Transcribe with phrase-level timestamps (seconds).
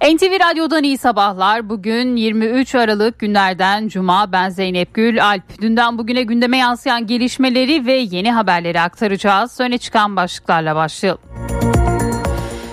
[0.00, 1.68] NTV Radyo'dan iyi sabahlar.
[1.68, 4.32] Bugün 23 Aralık günlerden Cuma.
[4.32, 5.62] Ben Zeynep Gül Alp.
[5.62, 9.60] Dünden bugüne gündeme yansıyan gelişmeleri ve yeni haberleri aktaracağız.
[9.60, 11.20] Öne çıkan başlıklarla başlayalım.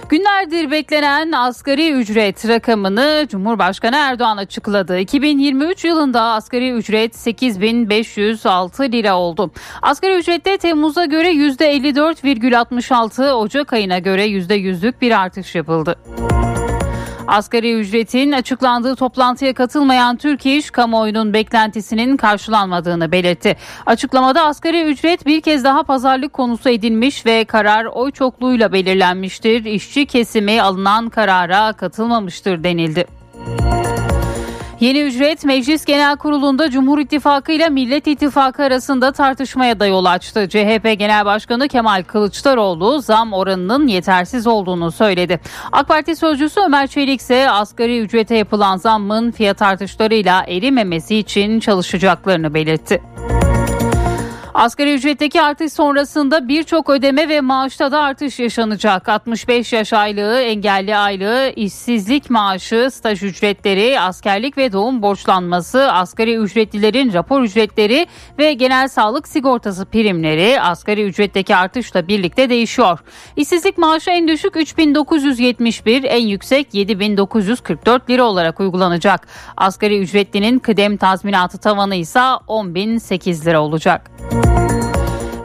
[0.09, 4.99] Günlerdir beklenen asgari ücret rakamını Cumhurbaşkanı Erdoğan açıkladı.
[4.99, 9.51] 2023 yılında asgari ücret 8506 lira oldu.
[9.81, 15.95] Asgari ücrette Temmuz'a göre %54,66, Ocak ayına göre %100'lük bir artış yapıldı.
[17.27, 23.57] Asgari ücretin açıklandığı toplantıya katılmayan Türkiye İş kamuoyunun beklentisinin karşılanmadığını belirtti.
[23.85, 29.65] Açıklamada asgari ücret bir kez daha pazarlık konusu edilmiş ve karar oy çokluğuyla belirlenmiştir.
[29.65, 33.05] İşçi kesimi alınan karara katılmamıştır denildi.
[34.79, 40.49] Yeni ücret Meclis Genel Kurulu'nda Cumhur İttifakı ile Millet İttifakı arasında tartışmaya da yol açtı.
[40.49, 45.39] CHP Genel Başkanı Kemal Kılıçdaroğlu zam oranının yetersiz olduğunu söyledi.
[45.71, 52.53] AK Parti sözcüsü Ömer Çelik ise asgari ücrete yapılan zammın fiyat artışlarıyla erimemesi için çalışacaklarını
[52.53, 53.01] belirtti.
[54.57, 59.09] Asgari ücretteki artış sonrasında birçok ödeme ve maaşta da artış yaşanacak.
[59.09, 67.13] 65 yaş aylığı, engelli aylığı, işsizlik maaşı, staj ücretleri, askerlik ve doğum borçlanması, asgari ücretlilerin
[67.13, 72.99] rapor ücretleri ve genel sağlık sigortası primleri asgari ücretteki artışla birlikte değişiyor.
[73.35, 79.27] İşsizlik maaşı en düşük 3971, en yüksek 7944 lira olarak uygulanacak.
[79.57, 84.11] Asgari ücretlinin kıdem tazminatı tavanı ise 10.008 lira olacak.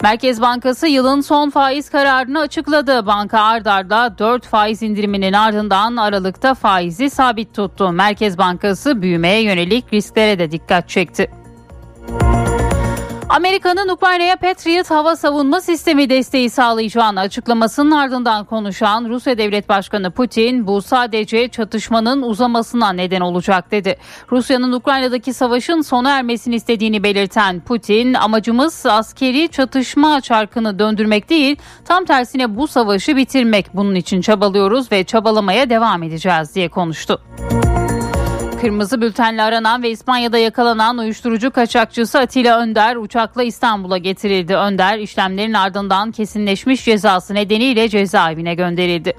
[0.02, 3.06] Merkez Bankası yılın son faiz kararını açıkladı.
[3.06, 7.92] Banka ardarda 4 faiz indiriminin ardından Aralık'ta faizi sabit tuttu.
[7.92, 11.30] Merkez Bankası büyümeye yönelik risklere de dikkat çekti.
[13.32, 20.66] Amerika'nın Ukrayna'ya Patriot hava savunma sistemi desteği sağlayacağını açıklamasının ardından konuşan Rusya Devlet Başkanı Putin
[20.66, 23.96] bu sadece çatışmanın uzamasına neden olacak dedi.
[24.32, 32.04] Rusya'nın Ukrayna'daki savaşın sona ermesini istediğini belirten Putin amacımız askeri çatışma çarkını döndürmek değil tam
[32.04, 37.22] tersine bu savaşı bitirmek bunun için çabalıyoruz ve çabalamaya devam edeceğiz diye konuştu.
[38.62, 44.56] Kırmızı bültenle aranan ve İspanya'da yakalanan uyuşturucu kaçakçısı Atilla Önder uçakla İstanbul'a getirildi.
[44.56, 49.14] Önder işlemlerin ardından kesinleşmiş cezası nedeniyle cezaevine gönderildi.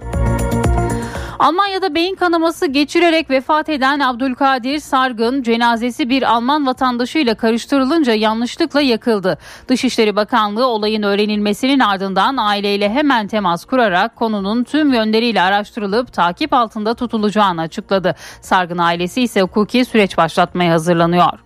[1.44, 9.38] Almanya'da beyin kanaması geçirerek vefat eden Abdülkadir Sargın cenazesi bir Alman vatandaşıyla karıştırılınca yanlışlıkla yakıldı.
[9.68, 16.94] Dışişleri Bakanlığı olayın öğrenilmesinin ardından aileyle hemen temas kurarak konunun tüm yönleriyle araştırılıp takip altında
[16.94, 18.16] tutulacağını açıkladı.
[18.42, 21.40] Sargın ailesi ise hukuki süreç başlatmaya hazırlanıyor.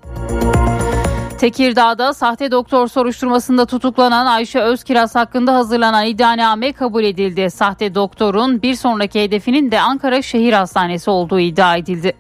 [1.38, 7.52] Tekirdağ'da sahte doktor soruşturmasında tutuklanan Ayşe Özkiraz hakkında hazırlanan iddianame kabul edildi.
[7.52, 12.14] Sahte doktorun bir sonraki hedefinin de Ankara Şehir Hastanesi olduğu iddia edildi.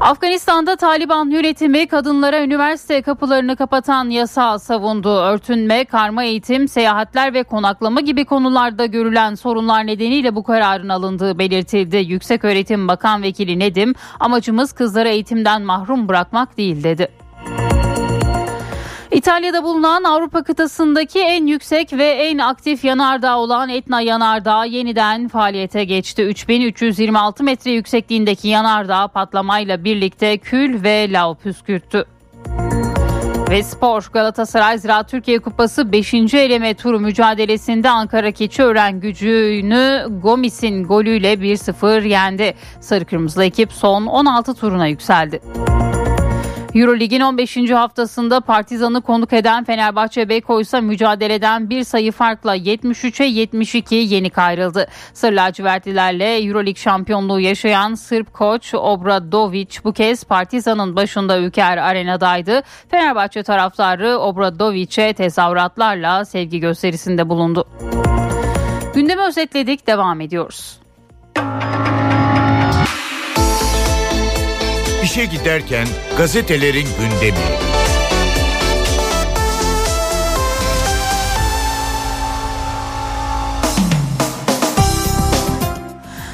[0.00, 5.16] Afganistan'da Taliban yönetimi kadınlara üniversite kapılarını kapatan yasa savundu.
[5.16, 11.96] Örtünme, karma eğitim, seyahatler ve konaklama gibi konularda görülen sorunlar nedeniyle bu kararın alındığı belirtildi.
[11.96, 17.21] Yüksek Öğretim Bakan Vekili Nedim, amacımız kızları eğitimden mahrum bırakmak değil dedi.
[19.12, 25.84] İtalya'da bulunan Avrupa kıtasındaki en yüksek ve en aktif yanardağ olan Etna Yanardağ yeniden faaliyete
[25.84, 26.22] geçti.
[26.22, 32.04] 3326 metre yüksekliğindeki yanardağ patlamayla birlikte kül ve lav püskürttü.
[33.50, 36.14] Ve spor Galatasaray Ziraat Türkiye Kupası 5.
[36.14, 42.54] eleme turu mücadelesinde Ankara Keçiören gücünü Gomis'in golüyle 1-0 yendi.
[42.80, 45.40] Sarı Kırmızılı ekip son 16 turuna yükseldi.
[46.74, 47.70] Eurolig'in 15.
[47.70, 54.86] haftasında Partizan'ı konuk eden Fenerbahçe Beko ise mücadeleden bir sayı farkla 73'e 72 yenik ayrıldı.
[55.12, 62.62] Sarı lacivertlilerle Eurolig şampiyonluğu yaşayan Sırp koç Obradovic bu kez Partizan'ın başında Ülker Arena'daydı.
[62.90, 67.68] Fenerbahçe taraftarı Obradovic'e tezahüratlarla sevgi gösterisinde bulundu.
[68.94, 70.80] Gündemi özetledik devam ediyoruz.
[75.12, 75.86] İşe giderken
[76.18, 77.72] gazetelerin gündemi.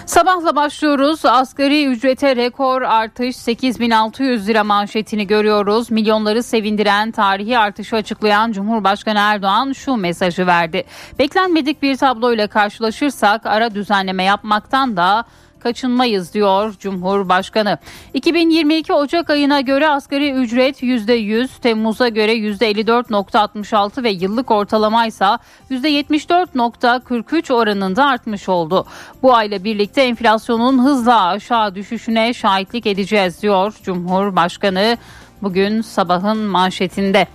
[0.06, 1.24] Sabahla başlıyoruz.
[1.24, 5.90] Asgari ücrete rekor artış 8600 lira manşetini görüyoruz.
[5.90, 10.84] Milyonları sevindiren tarihi artışı açıklayan Cumhurbaşkanı Erdoğan şu mesajı verdi.
[11.18, 15.24] Beklenmedik bir tabloyla karşılaşırsak ara düzenleme yapmaktan da
[15.60, 17.78] kaçınmayız diyor Cumhurbaşkanı.
[18.14, 25.24] 2022 Ocak ayına göre asgari ücret %100, Temmuz'a göre %54.66 ve yıllık ortalama ise
[25.70, 28.86] %74.43 oranında artmış oldu.
[29.22, 34.96] Bu ayla birlikte enflasyonun hızla aşağı düşüşüne şahitlik edeceğiz diyor Cumhurbaşkanı
[35.42, 37.26] bugün sabahın manşetinde.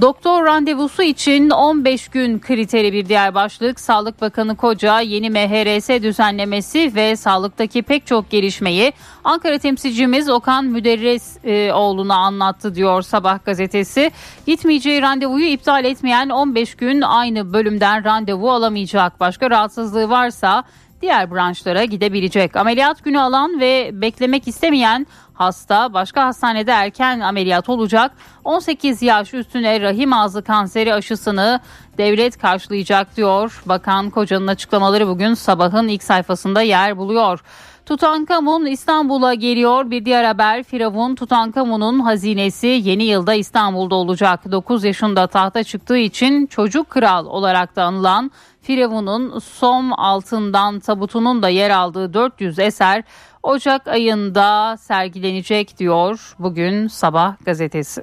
[0.00, 3.80] Doktor randevusu için 15 gün kriteri bir diğer başlık.
[3.80, 8.92] Sağlık Bakanı Koca yeni MHRS düzenlemesi ve sağlıktaki pek çok gelişmeyi
[9.24, 14.10] Ankara temsilcimiz Okan Müderrisoğlu'na anlattı diyor Sabah gazetesi.
[14.46, 19.20] Gitmeyeceği randevuyu iptal etmeyen 15 gün aynı bölümden randevu alamayacak.
[19.20, 20.64] Başka rahatsızlığı varsa
[21.02, 22.56] diğer branşlara gidebilecek.
[22.56, 28.12] Ameliyat günü alan ve beklemek istemeyen hasta başka hastanede erken ameliyat olacak.
[28.44, 31.60] 18 yaş üstüne rahim ağzı kanseri aşısını
[31.98, 33.62] devlet karşılayacak diyor.
[33.66, 37.40] Bakan Koca'nın açıklamaları bugün sabahın ilk sayfasında yer buluyor.
[37.86, 39.90] Tutankamun İstanbul'a geliyor.
[39.90, 44.52] Bir diğer haber Firavun Tutankamun'un hazinesi yeni yılda İstanbul'da olacak.
[44.52, 48.30] 9 yaşında tahta çıktığı için çocuk kral olarak da anılan
[48.66, 53.04] Firavun'un som altından tabutunun da yer aldığı 400 eser
[53.42, 58.02] Ocak ayında sergilenecek diyor bugün Sabah gazetesi.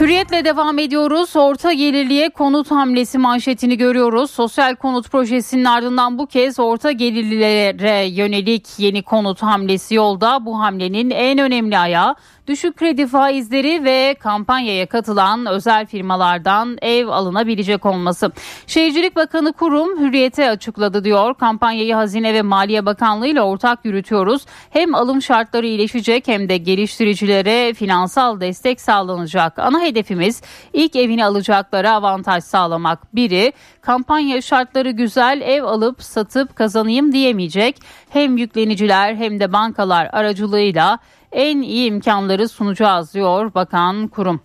[0.00, 1.36] Hürriyetle devam ediyoruz.
[1.36, 4.30] Orta gelirliye konut hamlesi manşetini görüyoruz.
[4.30, 10.46] Sosyal konut projesinin ardından bu kez orta gelirlilere yönelik yeni konut hamlesi yolda.
[10.46, 12.14] Bu hamlenin en önemli ayağı
[12.48, 18.32] Düşük kredi faizleri ve kampanyaya katılan özel firmalardan ev alınabilecek olması.
[18.66, 21.34] Şehircilik Bakanı Kurum hürriyete açıkladı diyor.
[21.34, 24.46] Kampanyayı Hazine ve Maliye Bakanlığı ile ortak yürütüyoruz.
[24.70, 29.58] Hem alım şartları iyileşecek hem de geliştiricilere finansal destek sağlanacak.
[29.58, 30.42] Ana hedefimiz
[30.72, 33.14] ilk evini alacaklara avantaj sağlamak.
[33.14, 37.76] Biri kampanya şartları güzel ev alıp satıp kazanayım diyemeyecek.
[38.10, 40.98] Hem yükleniciler hem de bankalar aracılığıyla
[41.32, 44.40] en iyi imkanları sunacağız diyor Bakan Kurum.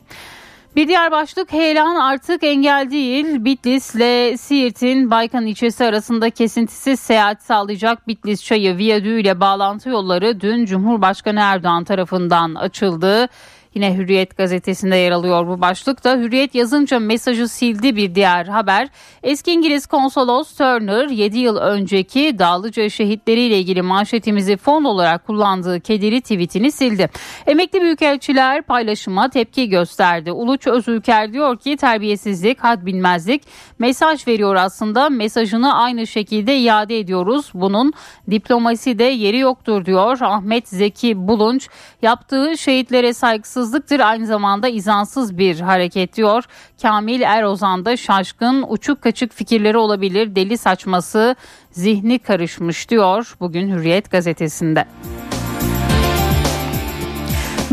[0.75, 3.45] Bir diğer başlık heyelan artık engel değil.
[3.45, 10.41] Bitlis ile Siirt'in Baykan ilçesi arasında kesintisiz seyahat sağlayacak Bitlis Çayı Viyadüğü ile bağlantı yolları
[10.41, 13.27] dün Cumhurbaşkanı Erdoğan tarafından açıldı.
[13.75, 16.18] Yine Hürriyet gazetesinde yer alıyor bu başlıkta.
[16.18, 18.88] Hürriyet yazınca mesajı sildi bir diğer haber.
[19.24, 26.22] Eski İngiliz konsolos Turner 7 yıl önceki Dağlıca şehitleriyle ilgili manşetimizi fon olarak kullandığı kedili
[26.22, 27.10] tweetini sildi.
[27.48, 30.31] Emekli büyükelçiler paylaşıma tepki gösterdi.
[30.31, 33.44] Uluç Özülker diyor ki terbiyesizlik, had bilmezlik
[33.80, 35.10] mesaj veriyor aslında.
[35.10, 37.52] Mesajını aynı şekilde iade ediyoruz.
[37.54, 37.94] Bunun
[38.31, 40.18] diplomasi de yeri yoktur diyor.
[40.22, 41.69] Ahmet Zeki Bulunç
[42.02, 46.44] yaptığı şehitlere saygısız saygısızlıktır aynı zamanda izansız bir hareket diyor.
[46.81, 51.36] Kamil Erozan da şaşkın uçuk kaçık fikirleri olabilir deli saçması
[51.71, 54.86] zihni karışmış diyor bugün Hürriyet gazetesinde.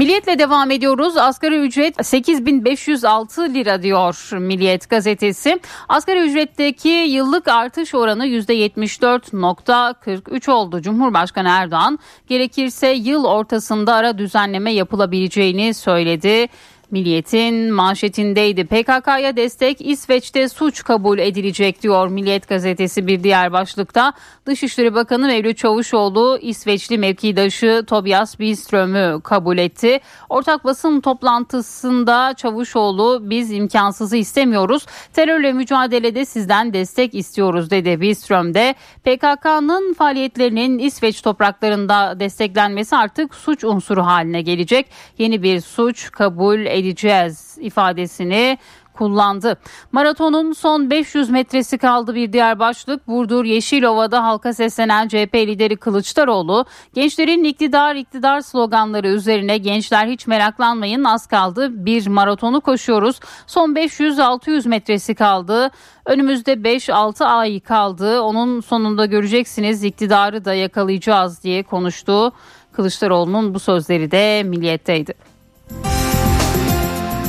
[0.00, 1.16] Milliyetle devam ediyoruz.
[1.16, 5.60] Asgari ücret 8506 lira diyor Milliyet gazetesi.
[5.88, 10.82] Asgari ücretteki yıllık artış oranı %74.43 oldu.
[10.82, 11.98] Cumhurbaşkanı Erdoğan
[12.28, 16.48] gerekirse yıl ortasında ara düzenleme yapılabileceğini söyledi.
[16.92, 18.64] Milliyet'in manşetindeydi.
[18.64, 24.12] PKK'ya destek İsveç'te suç kabul edilecek diyor Milliyet gazetesi bir diğer başlıkta.
[24.46, 30.00] Dışişleri Bakanı Mevlüt Çavuşoğlu İsveçli mevkidaşı Tobias Billström'ü kabul etti.
[30.28, 34.86] Ortak basın toplantısında Çavuşoğlu biz imkansızı istemiyoruz.
[35.12, 38.00] Terörle mücadelede sizden destek istiyoruz dedi.
[38.00, 44.86] Billström de PKK'nın faaliyetlerinin İsveç topraklarında desteklenmesi artık suç unsuru haline gelecek.
[45.18, 48.58] Yeni bir suç kabul edildi edeceğiz ifadesini
[49.00, 49.56] kullandı.
[49.92, 53.08] Maratonun son 500 metresi kaldı bir diğer başlık.
[53.08, 61.04] Burdur Yeşilova'da halka seslenen CHP lideri Kılıçdaroğlu, gençlerin iktidar iktidar sloganları üzerine gençler hiç meraklanmayın
[61.04, 63.20] az kaldı bir maratonu koşuyoruz.
[63.46, 65.70] Son 500-600 metresi kaldı.
[66.06, 68.20] Önümüzde 5-6 ay kaldı.
[68.20, 72.32] Onun sonunda göreceksiniz iktidarı da yakalayacağız diye konuştu.
[72.72, 75.14] Kılıçdaroğlu'nun bu sözleri de milliyetteydi.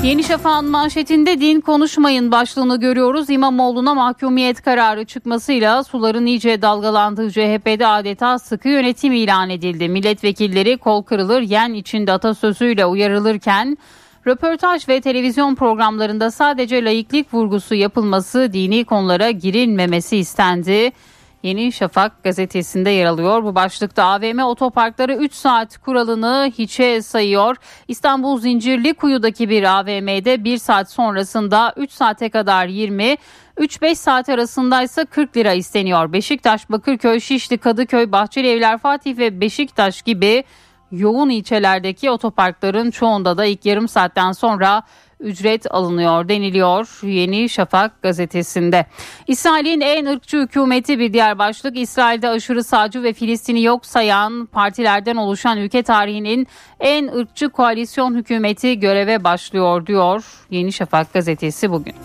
[0.03, 3.29] Yeni Şafak'ın manşetinde din konuşmayın başlığını görüyoruz.
[3.29, 9.89] İmamoğlu'na mahkumiyet kararı çıkmasıyla suların iyice dalgalandığı CHP'de adeta sıkı yönetim ilan edildi.
[9.89, 13.77] Milletvekilleri kol kırılır yen içinde atasözüyle uyarılırken
[14.27, 20.91] röportaj ve televizyon programlarında sadece laiklik vurgusu yapılması dini konulara girilmemesi istendi.
[21.43, 23.43] Yeni Şafak gazetesinde yer alıyor.
[23.43, 27.55] Bu başlıkta AVM otoparkları 3 saat kuralını hiçe sayıyor.
[27.87, 33.17] İstanbul Zincirli Kuyu'daki bir AVM'de 1 saat sonrasında 3 saate kadar 20,
[33.57, 36.13] 3-5 saat arasındaysa 40 lira isteniyor.
[36.13, 40.43] Beşiktaş, Bakırköy, Şişli, Kadıköy, Bahçeli Evler, Fatih ve Beşiktaş gibi
[40.91, 44.83] yoğun ilçelerdeki otoparkların çoğunda da ilk yarım saatten sonra
[45.21, 48.85] ücret alınıyor deniliyor Yeni Şafak gazetesinde.
[49.27, 55.15] İsrail'in en ırkçı hükümeti bir diğer başlık İsrail'de aşırı sağcı ve Filistin'i yok sayan partilerden
[55.15, 56.47] oluşan ülke tarihinin
[56.79, 61.95] en ırkçı koalisyon hükümeti göreve başlıyor diyor Yeni Şafak gazetesi bugün.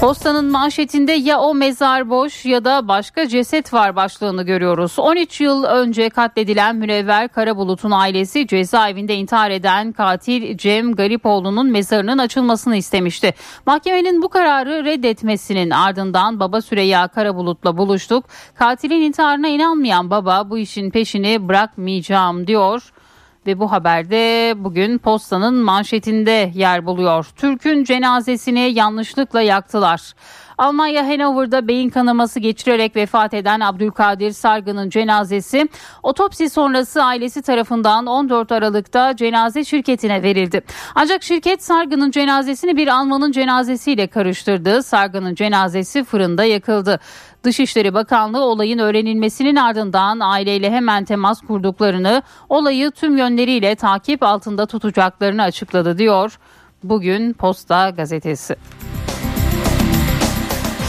[0.00, 4.98] Postanın manşetinde ya o mezar boş ya da başka ceset var başlığını görüyoruz.
[4.98, 12.76] 13 yıl önce katledilen Münevver Karabulut'un ailesi cezaevinde intihar eden katil Cem Garipoğlu'nun mezarının açılmasını
[12.76, 13.34] istemişti.
[13.66, 18.24] Mahkemenin bu kararı reddetmesinin ardından baba Süreyya Karabulut'la buluştuk.
[18.54, 22.92] Katilin intiharına inanmayan baba bu işin peşini bırakmayacağım diyor
[23.46, 27.26] ve bu haberde bugün postanın manşetinde yer buluyor.
[27.36, 30.14] Türk'ün cenazesini yanlışlıkla yaktılar.
[30.60, 35.68] Almanya Hanover'da beyin kanaması geçirerek vefat eden Abdülkadir Sargı'nın cenazesi
[36.02, 40.62] otopsi sonrası ailesi tarafından 14 Aralık'ta cenaze şirketine verildi.
[40.94, 44.82] Ancak şirket Sargı'nın cenazesini bir Alman'ın cenazesiyle karıştırdı.
[44.82, 47.00] Sargı'nın cenazesi fırında yakıldı.
[47.44, 55.42] Dışişleri Bakanlığı olayın öğrenilmesinin ardından aileyle hemen temas kurduklarını, olayı tüm yönleriyle takip altında tutacaklarını
[55.42, 56.38] açıkladı diyor.
[56.82, 58.56] Bugün Posta gazetesi.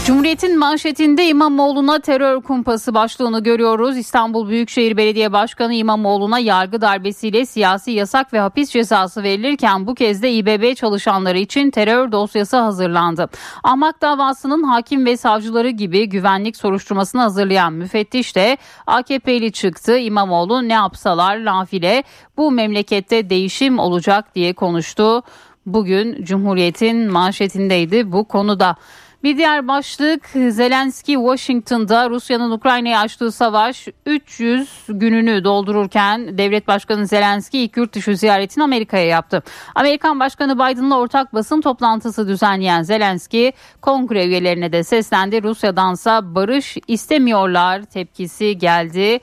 [0.06, 3.96] Cumhuriyet'in manşetinde İmamoğlu'na terör kumpası başlığını görüyoruz.
[3.96, 10.22] İstanbul Büyükşehir Belediye Başkanı İmamoğlu'na yargı darbesiyle siyasi yasak ve hapis cezası verilirken bu kez
[10.22, 13.28] de İBB çalışanları için terör dosyası hazırlandı.
[13.64, 18.56] Ahmak davasının hakim ve savcıları gibi güvenlik soruşturmasını hazırlayan müfettiş de
[18.86, 19.98] AKP'li çıktı.
[19.98, 22.02] İmamoğlu ne yapsalar nafile
[22.36, 25.22] bu memlekette değişim olacak diye konuştu.
[25.66, 28.76] Bugün Cumhuriyet'in manşetindeydi bu konuda.
[29.24, 37.58] Bir diğer başlık Zelenski Washington'da Rusya'nın Ukrayna'ya açtığı savaş 300 gününü doldururken devlet başkanı Zelenski
[37.58, 39.42] ilk yurt dışı ziyaretini Amerika'ya yaptı.
[39.74, 45.42] Amerikan Başkanı Biden'la ortak basın toplantısı düzenleyen Zelenski kongre üyelerine de seslendi.
[45.42, 49.20] Rusya'dansa barış istemiyorlar tepkisi geldi.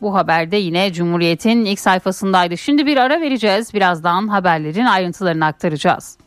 [0.00, 2.58] Bu haberde yine Cumhuriyet'in ilk sayfasındaydı.
[2.58, 3.74] Şimdi bir ara vereceğiz.
[3.74, 6.18] Birazdan haberlerin ayrıntılarını aktaracağız.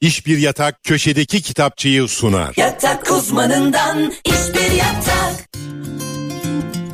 [0.00, 2.54] İş bir yatak köşedeki kitapçıyı sunar.
[2.56, 5.48] Yatak uzmanından iş bir yatak.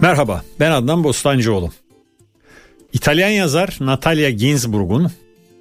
[0.01, 1.71] Merhaba ben Adnan Bostancıoğlu.
[2.93, 5.13] İtalyan yazar Natalia Ginsburg'un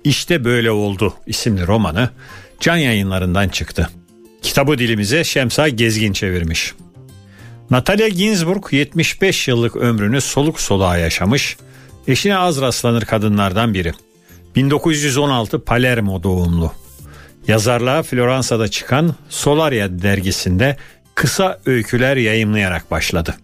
[0.03, 2.09] İşte Böyle Oldu isimli romanı
[2.59, 3.89] can yayınlarından çıktı.
[4.41, 6.73] Kitabı dilimize Şemsa Gezgin çevirmiş.
[7.69, 11.57] Natalia Ginsburg 75 yıllık ömrünü soluk soluğa yaşamış,
[12.07, 13.91] eşine az rastlanır kadınlardan biri.
[14.55, 16.82] 1916 Palermo doğumlu.
[17.47, 20.77] Yazarlığa Floransa'da çıkan Solaria dergisinde
[21.15, 23.35] kısa öyküler yayımlayarak başladı.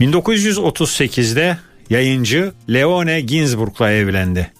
[0.00, 1.58] 1938'de
[1.90, 4.52] yayıncı Leone Ginsburg'la evlendi.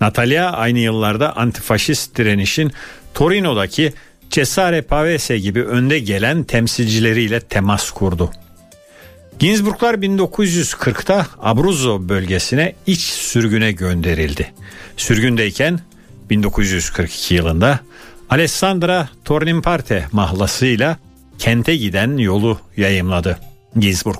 [0.00, 2.72] Natalia aynı yıllarda antifaşist direnişin
[3.14, 3.92] Torino'daki
[4.30, 8.30] Cesare Pavese gibi önde gelen temsilcileriyle temas kurdu.
[9.38, 14.52] Ginsburglar 1940'ta Abruzzo bölgesine iç sürgüne gönderildi.
[14.96, 15.80] Sürgündeyken
[16.30, 17.80] 1942 yılında
[18.30, 20.98] Alessandra Tornimparte mahlasıyla
[21.38, 23.38] kente giden yolu yayımladı
[23.76, 24.16] Ginsburg.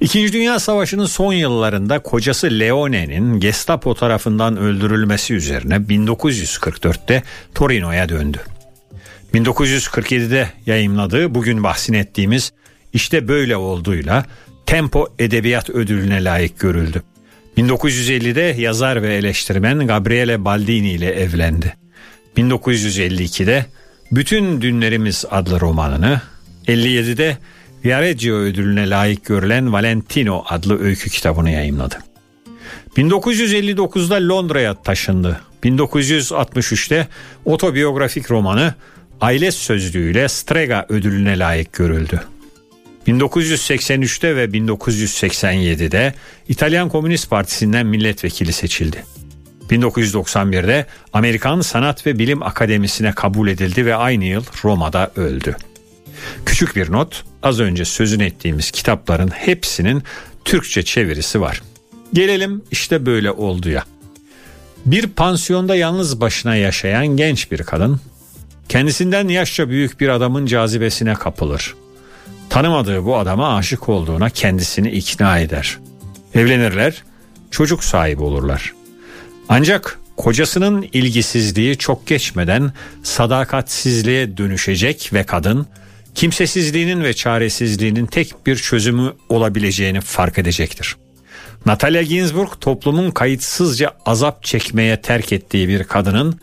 [0.00, 7.22] İkinci Dünya Savaşı'nın son yıllarında kocası Leone'nin Gestapo tarafından öldürülmesi üzerine 1944'te
[7.54, 8.38] Torino'ya döndü.
[9.34, 12.52] 1947'de yayımladığı bugün bahsettiğimiz
[12.92, 14.24] işte böyle olduğuyla
[14.66, 17.02] Tempo Edebiyat Ödülüne layık görüldü.
[17.58, 21.74] 1950'de yazar ve eleştirmen Gabriele Baldini ile evlendi.
[22.36, 23.66] 1952'de
[24.12, 26.20] Bütün Dünlerimiz adlı romanını,
[26.66, 27.38] 57'de
[27.84, 31.98] Viareggio ödülüne layık görülen Valentino adlı öykü kitabını yayımladı.
[32.96, 35.40] 1959'da Londra'ya taşındı.
[35.64, 37.08] 1963'te
[37.44, 38.74] otobiyografik romanı
[39.20, 42.20] Aile Sözlüğüyle Strega ödülüne layık görüldü.
[43.10, 46.14] 1983'te ve 1987'de
[46.48, 49.04] İtalyan Komünist Partisi'nden milletvekili seçildi.
[49.70, 55.56] 1991'de Amerikan Sanat ve Bilim Akademisi'ne kabul edildi ve aynı yıl Roma'da öldü.
[56.46, 60.02] Küçük bir not, az önce sözünü ettiğimiz kitapların hepsinin
[60.44, 61.62] Türkçe çevirisi var.
[62.12, 63.84] Gelelim işte böyle olduya.
[64.86, 68.00] Bir pansiyonda yalnız başına yaşayan genç bir kadın,
[68.68, 71.74] kendisinden yaşça büyük bir adamın cazibesine kapılır.
[72.50, 75.78] Tanımadığı bu adama aşık olduğuna kendisini ikna eder.
[76.34, 77.02] Evlenirler,
[77.50, 78.74] çocuk sahibi olurlar.
[79.48, 85.66] Ancak kocasının ilgisizliği çok geçmeden sadakatsizliğe dönüşecek ve kadın
[86.14, 90.96] kimsesizliğinin ve çaresizliğinin tek bir çözümü olabileceğini fark edecektir.
[91.66, 96.40] Natalia Ginsburg toplumun kayıtsızca azap çekmeye terk ettiği bir kadının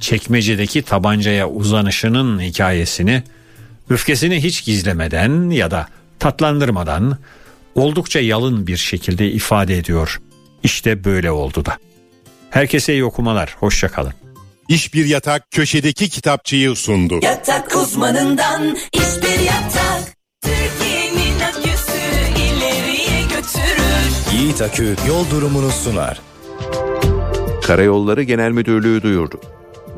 [0.00, 3.22] çekmecedeki tabancaya uzanışının hikayesini
[3.90, 5.86] öfkesini hiç gizlemeden ya da
[6.18, 7.18] tatlandırmadan
[7.74, 10.20] oldukça yalın bir şekilde ifade ediyor.
[10.62, 11.76] İşte böyle oldu da.
[12.50, 13.56] Herkese iyi okumalar.
[13.60, 14.12] Hoşçakalın.
[14.68, 17.20] İş Bir Yatak köşedeki kitapçıyı sundu.
[17.22, 20.02] Yatak uzmanından iş bir yatak.
[20.42, 21.98] Türkiye'nin aküsü
[22.36, 24.38] ileriye götürür.
[24.38, 26.20] Yiğit Akü yol durumunu sunar.
[27.62, 29.40] Karayolları Genel Müdürlüğü duyurdu.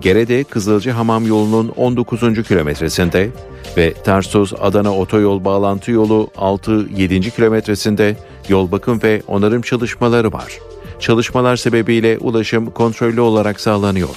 [0.01, 2.21] Gerede Kızılcı Hamam yolunun 19.
[2.21, 3.31] kilometresinde
[3.77, 7.31] ve Tarsus Adana otoyol bağlantı yolu 6-7.
[7.31, 8.17] kilometresinde
[8.49, 10.59] yol bakım ve onarım çalışmaları var.
[11.01, 14.17] Çalışmalar sebebiyle ulaşım kontrollü olarak sağlanıyor.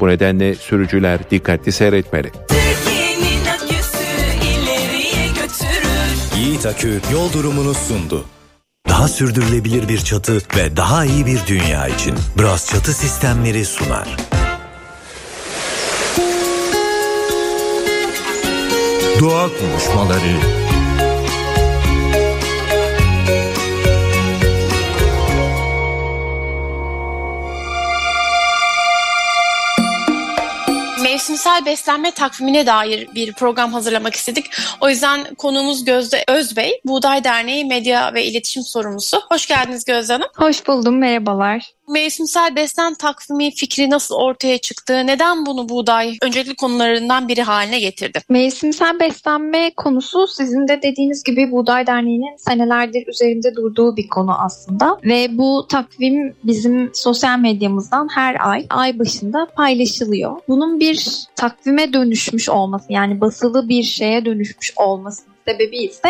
[0.00, 2.32] Bu nedenle sürücüler dikkatli seyretmeli.
[6.36, 8.24] Yiğit Akü yol durumunu sundu.
[8.88, 14.35] Daha sürdürülebilir bir çatı ve daha iyi bir dünya için Bras Çatı Sistemleri sunar.
[19.20, 20.20] Doğa konuşmaları.
[31.02, 34.46] Mevsimsel beslenme takvimine dair bir program hazırlamak istedik.
[34.80, 39.22] O yüzden konuğumuz Gözde Özbey, Buğday Derneği Medya ve İletişim Sorumlusu.
[39.28, 40.28] Hoş geldiniz Gözde Hanım.
[40.36, 41.75] Hoş buldum, merhabalar.
[41.88, 45.06] Mevsimsel beslen takvimi fikri nasıl ortaya çıktı?
[45.06, 48.18] Neden bunu buğday öncelikli konularından biri haline getirdi?
[48.28, 54.98] Mevsimsel beslenme konusu sizin de dediğiniz gibi Buğday Derneği'nin senelerdir üzerinde durduğu bir konu aslında.
[55.04, 60.36] Ve bu takvim bizim sosyal medyamızdan her ay, ay başında paylaşılıyor.
[60.48, 66.08] Bunun bir takvime dönüşmüş olması yani basılı bir şeye dönüşmüş olması sebebi ise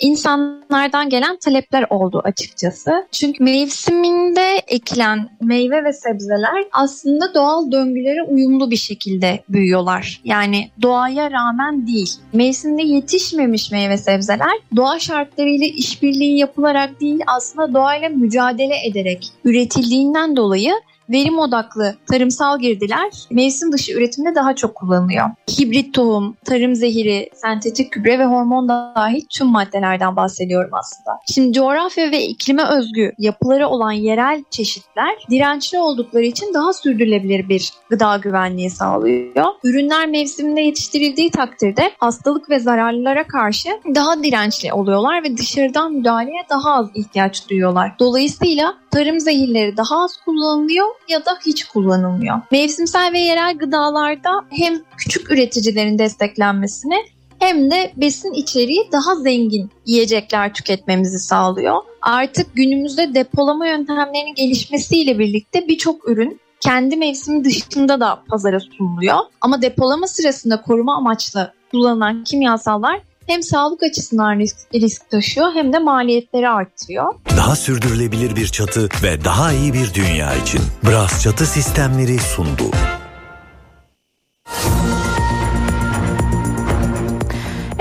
[0.00, 3.06] insanlardan gelen talepler oldu açıkçası.
[3.12, 10.20] Çünkü mevsiminde ekilen meyve ve sebzeler aslında doğal döngülere uyumlu bir şekilde büyüyorlar.
[10.24, 12.10] Yani doğaya rağmen değil.
[12.32, 20.72] Mevsimde yetişmemiş meyve sebzeler doğa şartlarıyla işbirliği yapılarak değil aslında doğayla mücadele ederek üretildiğinden dolayı
[21.10, 25.26] verim odaklı tarımsal girdiler mevsim dışı üretimde daha çok kullanılıyor.
[25.50, 31.18] Hibrit tohum, tarım zehiri, sentetik gübre ve hormon dahil tüm maddelerden bahsediyorum aslında.
[31.32, 37.72] Şimdi coğrafya ve iklime özgü yapıları olan yerel çeşitler dirençli oldukları için daha sürdürülebilir bir
[37.90, 39.46] gıda güvenliği sağlıyor.
[39.64, 46.74] Ürünler mevsiminde yetiştirildiği takdirde hastalık ve zararlılara karşı daha dirençli oluyorlar ve dışarıdan müdahaleye daha
[46.74, 47.92] az ihtiyaç duyuyorlar.
[47.98, 52.40] Dolayısıyla tarım zehirleri daha az kullanılıyor ya da hiç kullanılmıyor.
[52.50, 57.04] Mevsimsel ve yerel gıdalarda hem küçük üreticilerin desteklenmesini
[57.38, 61.76] hem de besin içeriği daha zengin yiyecekler tüketmemizi sağlıyor.
[62.02, 69.18] Artık günümüzde depolama yöntemlerinin gelişmesiyle birlikte birçok ürün kendi mevsimi dışında da pazara sunuluyor.
[69.40, 75.78] Ama depolama sırasında koruma amaçlı kullanılan kimyasallar hem sağlık açısından risk, risk taşıyor hem de
[75.78, 77.14] maliyetleri arttırıyor.
[77.36, 82.64] Daha sürdürülebilir bir çatı ve daha iyi bir dünya için Bras Çatı Sistemleri sundu.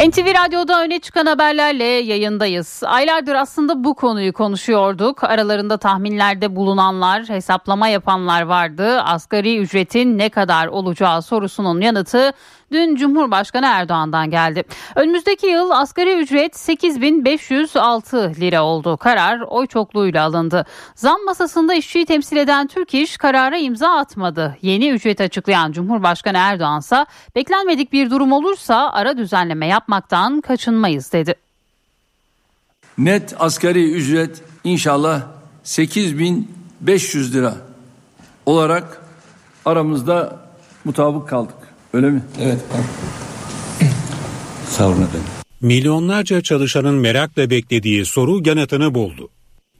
[0.07, 2.81] NTV Radyo'da öne çıkan haberlerle yayındayız.
[2.85, 5.23] Aylardır aslında bu konuyu konuşuyorduk.
[5.23, 9.01] Aralarında tahminlerde bulunanlar, hesaplama yapanlar vardı.
[9.01, 12.33] Asgari ücretin ne kadar olacağı sorusunun yanıtı
[12.71, 14.63] dün Cumhurbaşkanı Erdoğan'dan geldi.
[14.95, 18.97] Önümüzdeki yıl asgari ücret 8506 lira oldu.
[18.97, 20.65] Karar oy çokluğuyla alındı.
[20.95, 24.57] Zam masasında işçiyi temsil eden Türk İş karara imza atmadı.
[24.61, 27.05] Yeni ücret açıklayan Cumhurbaşkanı Erdoğan ise
[27.35, 31.35] beklenmedik bir durum olursa ara düzenleme yapmaktan kaçınmayız dedi.
[32.97, 35.21] Net asgari ücret inşallah
[35.63, 37.55] 8500 lira
[38.45, 39.01] olarak
[39.65, 40.39] aramızda
[40.85, 41.58] mutabık kaldık.
[41.93, 42.21] Öyle mi?
[42.41, 42.59] Evet.
[44.69, 45.27] Sağ olun efendim.
[45.61, 49.29] Milyonlarca çalışanın merakla beklediği soru yanıtını buldu.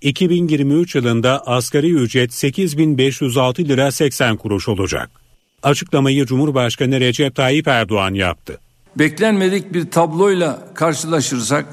[0.02, 5.10] 2023 yılında asgari ücret 8506 lira 80 kuruş olacak.
[5.64, 8.60] Açıklamayı Cumhurbaşkanı Recep Tayyip Erdoğan yaptı.
[8.96, 11.66] Beklenmedik bir tabloyla karşılaşırsak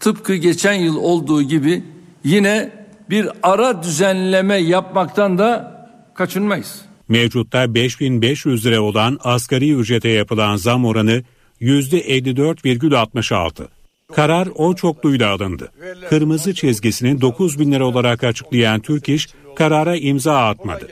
[0.00, 1.84] tıpkı geçen yıl olduğu gibi
[2.24, 5.76] yine bir ara düzenleme yapmaktan da
[6.14, 6.85] kaçınmayız.
[7.08, 11.22] Mevcutta 5500 lira olan asgari ücrete yapılan zam oranı
[11.60, 13.66] %54,66.
[14.12, 15.72] Karar o çokluyla alındı.
[16.08, 20.88] Kırmızı çizgisini 9 bin lira olarak açıklayan Türk İş karara imza atmadı.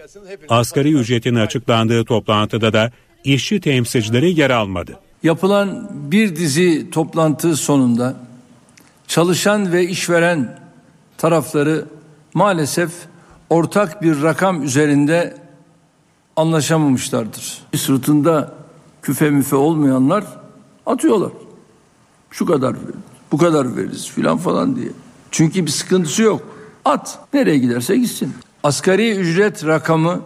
[0.48, 2.90] Asgari ücretin açıklandığı toplantıda da
[3.24, 4.98] işçi temsilcileri yer almadı.
[5.22, 8.16] Yapılan bir dizi toplantı sonunda
[9.08, 10.58] çalışan ve işveren
[11.18, 11.84] tarafları
[12.34, 12.90] maalesef
[13.50, 15.43] ortak bir rakam üzerinde
[16.36, 17.58] anlaşamamışlardır.
[17.76, 18.54] Sırtında
[19.02, 20.24] küfe müfe olmayanlar
[20.86, 21.30] atıyorlar.
[22.30, 22.76] Şu kadar
[23.32, 24.88] bu kadar veririz filan falan diye.
[25.30, 26.42] Çünkü bir sıkıntısı yok.
[26.84, 28.32] At nereye giderse gitsin.
[28.62, 30.20] Asgari ücret rakamı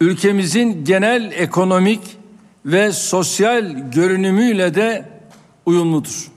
[0.00, 2.00] ülkemizin genel ekonomik
[2.66, 5.08] ve sosyal görünümüyle de
[5.66, 6.28] uyumludur.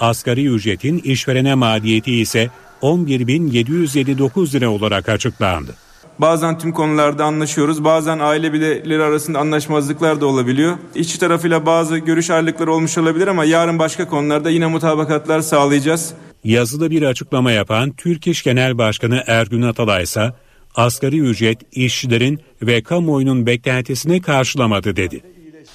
[0.00, 2.50] Asgari ücretin işverene maliyeti ise
[2.82, 5.74] 11.759 lira olarak açıklandı.
[6.20, 7.84] Bazen tüm konularda anlaşıyoruz.
[7.84, 10.78] Bazen aile bireyleri arasında anlaşmazlıklar da olabiliyor.
[10.94, 16.14] İşçi tarafıyla bazı görüş ayrılıkları olmuş olabilir ama yarın başka konularda yine mutabakatlar sağlayacağız.
[16.44, 20.32] Yazılı bir açıklama yapan Türk İş Genel Başkanı Ergün Atalay ise
[20.74, 25.20] asgari ücret işçilerin ve kamuoyunun beklentisini karşılamadı dedi.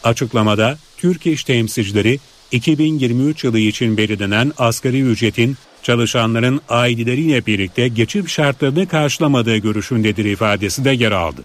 [0.03, 2.19] Açıklamada Türk İş temsilcileri
[2.51, 10.91] 2023 yılı için belirlenen asgari ücretin çalışanların aidileriyle birlikte geçim şartlarını karşılamadığı görüşündedir ifadesi de
[10.91, 11.41] yer aldı.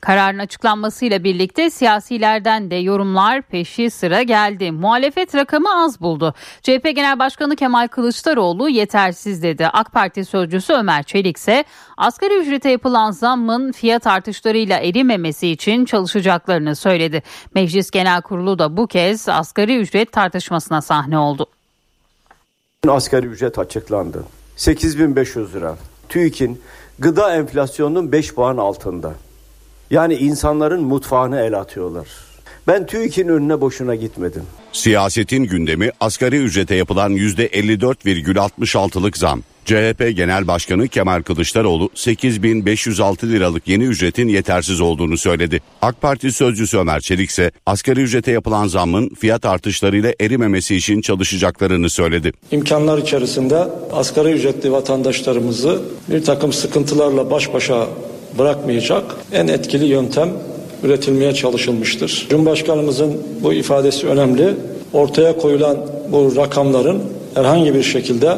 [0.00, 4.72] Kararın açıklanmasıyla birlikte siyasilerden de yorumlar peşi sıra geldi.
[4.72, 6.34] Muhalefet rakamı az buldu.
[6.62, 9.66] CHP Genel Başkanı Kemal Kılıçdaroğlu yetersiz dedi.
[9.66, 11.64] AK Parti sözcüsü Ömer Çelik ise
[11.96, 17.22] asgari ücrete yapılan zammın fiyat artışlarıyla erimemesi için çalışacaklarını söyledi.
[17.54, 21.46] Meclis Genel Kurulu da bu kez asgari ücret tartışmasına sahne oldu.
[22.86, 24.24] Asgari ücret açıklandı.
[24.56, 25.76] 8500 lira.
[26.08, 26.60] TÜİK'in
[26.98, 29.14] gıda enflasyonunun 5 puan altında.
[29.90, 32.08] Yani insanların mutfağını el atıyorlar.
[32.66, 34.42] Ben TÜİK'in önüne boşuna gitmedim.
[34.72, 39.42] Siyasetin gündemi asgari ücrete yapılan %54,66'lık zam.
[39.68, 45.60] CHP Genel Başkanı Kemal Kılıçdaroğlu 8506 liralık yeni ücretin yetersiz olduğunu söyledi.
[45.82, 51.90] AK Parti sözcüsü Ömer Çelik ise asgari ücrete yapılan zammın fiyat artışlarıyla erimemesi için çalışacaklarını
[51.90, 52.32] söyledi.
[52.50, 57.86] İmkanlar içerisinde asgari ücretli vatandaşlarımızı bir takım sıkıntılarla baş başa
[58.38, 60.28] bırakmayacak en etkili yöntem
[60.82, 62.26] üretilmeye çalışılmıştır.
[62.30, 64.54] Cumhurbaşkanımızın bu ifadesi önemli.
[64.92, 65.76] Ortaya koyulan
[66.12, 67.02] bu rakamların
[67.34, 68.36] herhangi bir şekilde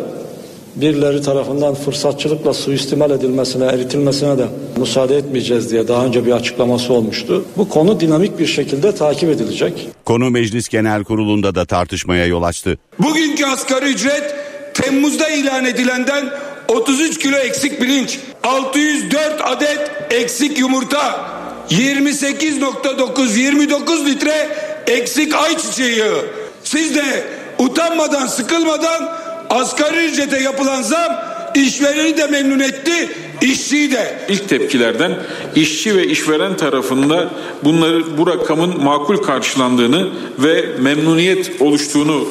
[0.77, 7.45] birileri tarafından fırsatçılıkla suistimal edilmesine, eritilmesine de müsaade etmeyeceğiz diye daha önce bir açıklaması olmuştu.
[7.57, 9.89] Bu konu dinamik bir şekilde takip edilecek.
[10.05, 12.79] Konu Meclis Genel Kurulu'nda da tartışmaya yol açtı.
[12.99, 14.35] Bugünkü asgari ücret
[14.75, 16.31] Temmuz'da ilan edilenden
[16.69, 21.31] 33 kilo eksik pirinç, 604 adet eksik yumurta,
[21.71, 24.49] 28.9 29 litre
[24.87, 26.13] eksik ayçiçeği.
[26.65, 27.25] Siz de
[27.59, 29.19] utanmadan, sıkılmadan
[29.51, 33.09] asgari ücrete yapılan zam işvereni de memnun etti,
[33.43, 34.27] işçiyi de.
[34.29, 35.19] İlk tepkilerden
[35.57, 37.31] işçi ve işveren tarafında
[37.65, 42.29] bunları bu rakamın makul karşılandığını ve memnuniyet oluştuğunu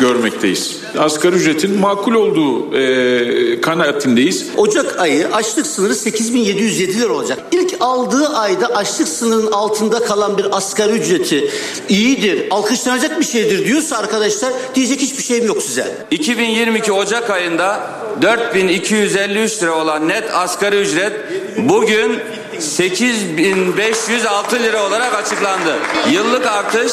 [0.00, 0.76] görmekteyiz.
[0.98, 4.46] Asgari ücretin makul olduğu e, kanaatindeyiz.
[4.56, 7.38] Ocak ayı açlık sınırı 8707 lira olacak.
[7.52, 11.50] İlk aldığı ayda açlık sınırının altında kalan bir asgari ücreti
[11.88, 15.96] iyidir, alkışlanacak bir şeydir diyorsa arkadaşlar diyecek hiçbir şeyim yok size.
[16.10, 17.90] 2022 Ocak ayında
[18.22, 21.12] 4253 lira olan net asgari ücret
[21.58, 22.20] bugün
[22.58, 25.76] 8506 lira olarak açıklandı.
[26.10, 26.92] Yıllık artış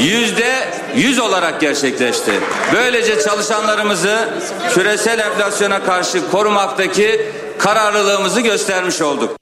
[0.00, 2.32] yüzde 100 olarak gerçekleşti.
[2.72, 4.28] Böylece çalışanlarımızı
[4.70, 7.20] küresel enflasyona karşı korumaktaki
[7.58, 9.36] kararlılığımızı göstermiş olduk.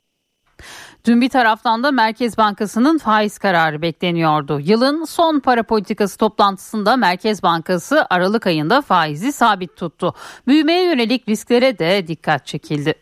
[1.04, 4.60] Dün bir taraftan da Merkez Bankası'nın faiz kararı bekleniyordu.
[4.60, 10.14] Yılın son para politikası toplantısında Merkez Bankası Aralık ayında faizi sabit tuttu.
[10.46, 12.94] Büyümeye yönelik risklere de dikkat çekildi.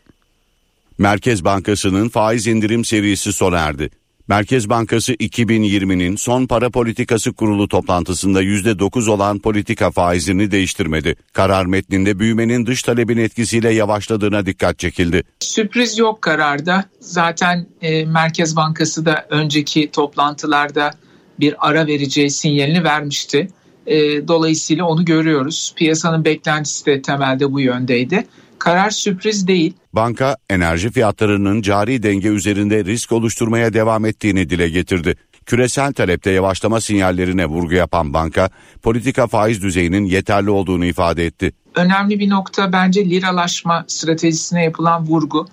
[1.01, 3.89] Merkez Bankası'nın faiz indirim serisi sona erdi.
[4.27, 11.15] Merkez Bankası 2020'nin son para politikası kurulu toplantısında %9 olan politika faizini değiştirmedi.
[11.33, 15.23] Karar metninde büyümenin dış talebin etkisiyle yavaşladığına dikkat çekildi.
[15.39, 16.85] Sürpriz yok kararda.
[16.99, 20.91] Zaten e, Merkez Bankası da önceki toplantılarda
[21.39, 23.47] bir ara vereceği sinyalini vermişti.
[23.87, 25.73] E, dolayısıyla onu görüyoruz.
[25.75, 28.25] Piyasanın beklentisi de temelde bu yöndeydi.
[28.63, 29.73] Karar sürpriz değil.
[29.93, 35.15] Banka enerji fiyatlarının cari denge üzerinde risk oluşturmaya devam ettiğini dile getirdi.
[35.45, 38.49] Küresel talepte yavaşlama sinyallerine vurgu yapan banka
[38.81, 41.51] politika faiz düzeyinin yeterli olduğunu ifade etti.
[41.75, 45.47] Önemli bir nokta bence liralaşma stratejisine yapılan vurgu.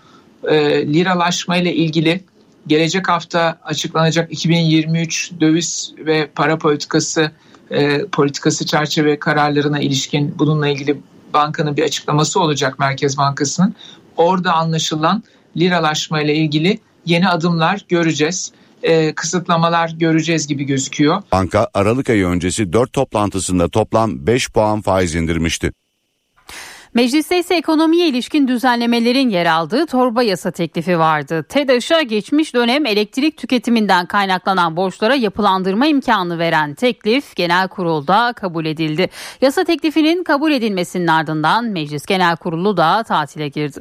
[0.48, 2.24] E, liralaşma ile ilgili
[2.66, 7.32] gelecek hafta açıklanacak 2023 döviz ve para politikası
[7.70, 10.96] e, politikası çerçeve kararlarına ilişkin bununla ilgili
[11.34, 13.74] bankanın bir açıklaması olacak Merkez Bankası'nın.
[14.16, 15.22] Orada anlaşılan
[15.56, 18.52] liralaşma ile ilgili yeni adımlar göreceğiz.
[18.82, 21.22] E, kısıtlamalar göreceğiz gibi gözüküyor.
[21.32, 25.72] Banka Aralık ayı öncesi 4 toplantısında toplam 5 puan faiz indirmişti.
[26.98, 31.44] Mecliste ise ekonomiye ilişkin düzenlemelerin yer aldığı torba yasa teklifi vardı.
[31.48, 39.08] TEDAŞ'a geçmiş dönem elektrik tüketiminden kaynaklanan borçlara yapılandırma imkanı veren teklif genel kurulda kabul edildi.
[39.40, 43.80] Yasa teklifinin kabul edilmesinin ardından Meclis Genel Kurulu da tatile girdi.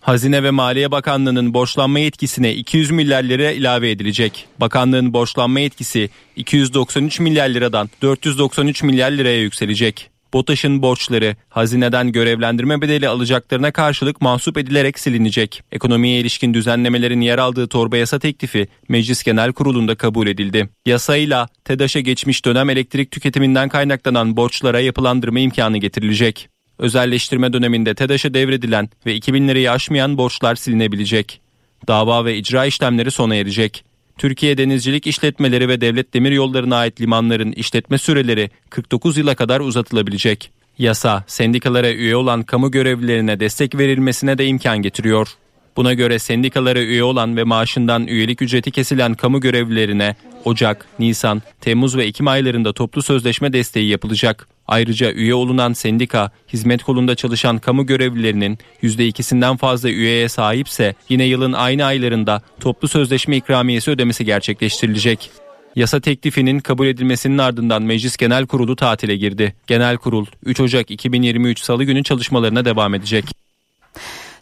[0.00, 4.46] Hazine ve Maliye Bakanlığı'nın borçlanma yetkisine 200 milyar lira ilave edilecek.
[4.60, 10.11] Bakanlığın borçlanma yetkisi 293 milyar liradan 493 milyar liraya yükselecek.
[10.32, 15.62] BOTAŞ'ın borçları hazineden görevlendirme bedeli alacaklarına karşılık mahsup edilerek silinecek.
[15.72, 20.68] Ekonomiye ilişkin düzenlemelerin yer aldığı torba yasa teklifi Meclis Genel Kurulu'nda kabul edildi.
[20.86, 26.48] Yasayla TEDAŞ'a geçmiş dönem elektrik tüketiminden kaynaklanan borçlara yapılandırma imkanı getirilecek.
[26.78, 31.40] Özelleştirme döneminde TEDAŞ'a devredilen ve 2000 lirayı aşmayan borçlar silinebilecek.
[31.88, 33.84] Dava ve icra işlemleri sona erecek.
[34.22, 40.50] Türkiye Denizcilik İşletmeleri ve Devlet Demiryolları'na ait limanların işletme süreleri 49 yıla kadar uzatılabilecek.
[40.78, 45.28] Yasa, sendikalara üye olan kamu görevlilerine destek verilmesine de imkan getiriyor.
[45.76, 51.96] Buna göre sendikalara üye olan ve maaşından üyelik ücreti kesilen kamu görevlilerine Ocak, Nisan, Temmuz
[51.96, 54.48] ve Ekim aylarında toplu sözleşme desteği yapılacak.
[54.66, 61.52] Ayrıca üye olunan sendika, hizmet kolunda çalışan kamu görevlilerinin %2'sinden fazla üyeye sahipse yine yılın
[61.52, 65.30] aynı aylarında toplu sözleşme ikramiyesi ödemesi gerçekleştirilecek.
[65.76, 69.54] Yasa teklifinin kabul edilmesinin ardından Meclis Genel Kurulu tatile girdi.
[69.66, 73.41] Genel Kurul 3 Ocak 2023 Salı günü çalışmalarına devam edecek.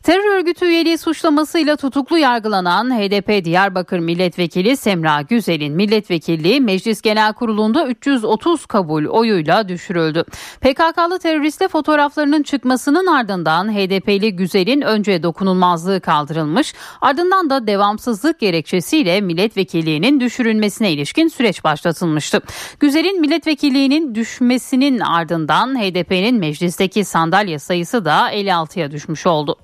[0.03, 7.87] Terör örgütü üyeliği suçlamasıyla tutuklu yargılanan HDP Diyarbakır Milletvekili Semra Güzel'in milletvekilliği Meclis Genel Kurulu'nda
[7.87, 10.25] 330 kabul oyuyla düşürüldü.
[10.61, 20.21] PKK'lı teröristle fotoğraflarının çıkmasının ardından HDP'li Güzel'in önce dokunulmazlığı kaldırılmış ardından da devamsızlık gerekçesiyle milletvekilliğinin
[20.21, 22.43] düşürülmesine ilişkin süreç başlatılmıştı.
[22.81, 29.57] Güzel'in milletvekilliğinin düşmesinin ardından HDP'nin meclisteki sandalye sayısı da 56'ya düşmüş oldu.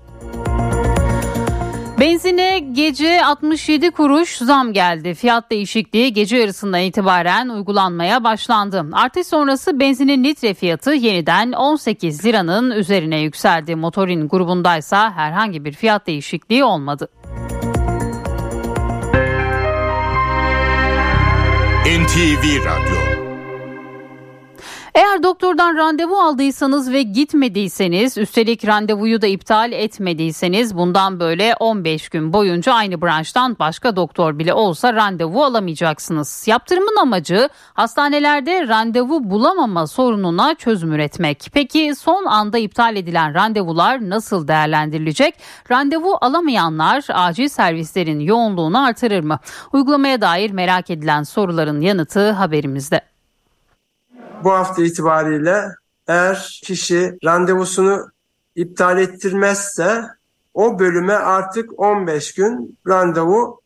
[2.06, 5.14] Benzine gece 67 kuruş zam geldi.
[5.14, 8.86] Fiyat değişikliği gece yarısından itibaren uygulanmaya başlandı.
[8.92, 13.76] Artış sonrası benzinin litre fiyatı yeniden 18 liranın üzerine yükseldi.
[13.76, 17.08] Motorin grubundaysa herhangi bir fiyat değişikliği olmadı.
[21.86, 23.05] NTV Radyo
[24.96, 32.32] eğer doktordan randevu aldıysanız ve gitmediyseniz üstelik randevuyu da iptal etmediyseniz bundan böyle 15 gün
[32.32, 36.44] boyunca aynı branştan başka doktor bile olsa randevu alamayacaksınız.
[36.48, 41.48] Yaptırımın amacı hastanelerde randevu bulamama sorununa çözüm üretmek.
[41.52, 45.34] Peki son anda iptal edilen randevular nasıl değerlendirilecek?
[45.70, 49.38] Randevu alamayanlar acil servislerin yoğunluğunu artırır mı?
[49.72, 53.15] Uygulamaya dair merak edilen soruların yanıtı haberimizde
[54.40, 55.64] bu hafta itibariyle
[56.08, 58.10] eğer kişi randevusunu
[58.56, 60.04] iptal ettirmezse
[60.54, 63.60] o bölüme artık 15 gün randevu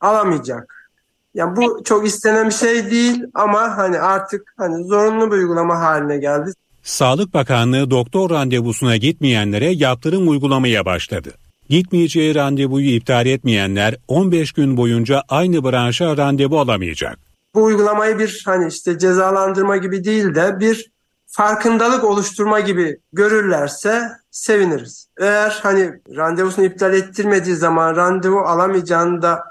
[0.00, 0.90] alamayacak.
[1.34, 6.18] Yani bu çok istenen bir şey değil ama hani artık hani zorunlu bir uygulama haline
[6.18, 6.50] geldi.
[6.82, 11.32] Sağlık Bakanlığı doktor randevusuna gitmeyenlere yaptırım uygulamaya başladı.
[11.68, 17.23] Gitmeyeceği randevuyu iptal etmeyenler 15 gün boyunca aynı branşa randevu alamayacak
[17.54, 20.92] bu uygulamayı bir hani işte cezalandırma gibi değil de bir
[21.26, 25.08] farkındalık oluşturma gibi görürlerse seviniriz.
[25.18, 29.44] Eğer hani randevusunu iptal ettirmediği zaman randevu alamayacağını da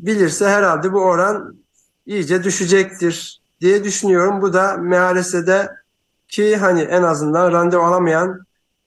[0.00, 1.56] bilirse herhalde bu oran
[2.06, 4.42] iyice düşecektir diye düşünüyorum.
[4.42, 5.70] Bu da MHRS'de
[6.28, 8.40] ki hani en azından randevu alamayan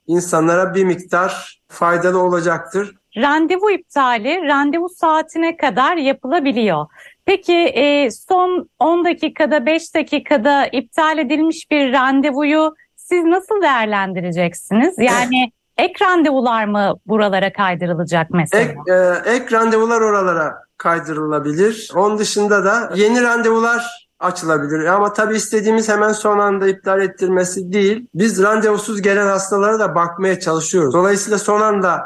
[0.08, 2.96] insanlara bir miktar faydalı olacaktır.
[3.18, 6.86] Randevu iptali randevu saatine kadar yapılabiliyor.
[7.26, 14.96] Peki e, son 10 dakikada 5 dakikada iptal edilmiş bir randevuyu siz nasıl değerlendireceksiniz?
[14.98, 18.64] Yani ek randevular mı buralara kaydırılacak mesela?
[18.64, 21.92] Ek, e, ek randevular oralara kaydırılabilir.
[21.96, 24.86] Onun dışında da yeni randevular açılabilir.
[24.86, 28.08] Ama tabii istediğimiz hemen son anda iptal ettirmesi değil.
[28.14, 30.94] Biz randevusuz gelen hastalara da bakmaya çalışıyoruz.
[30.94, 32.02] Dolayısıyla son anda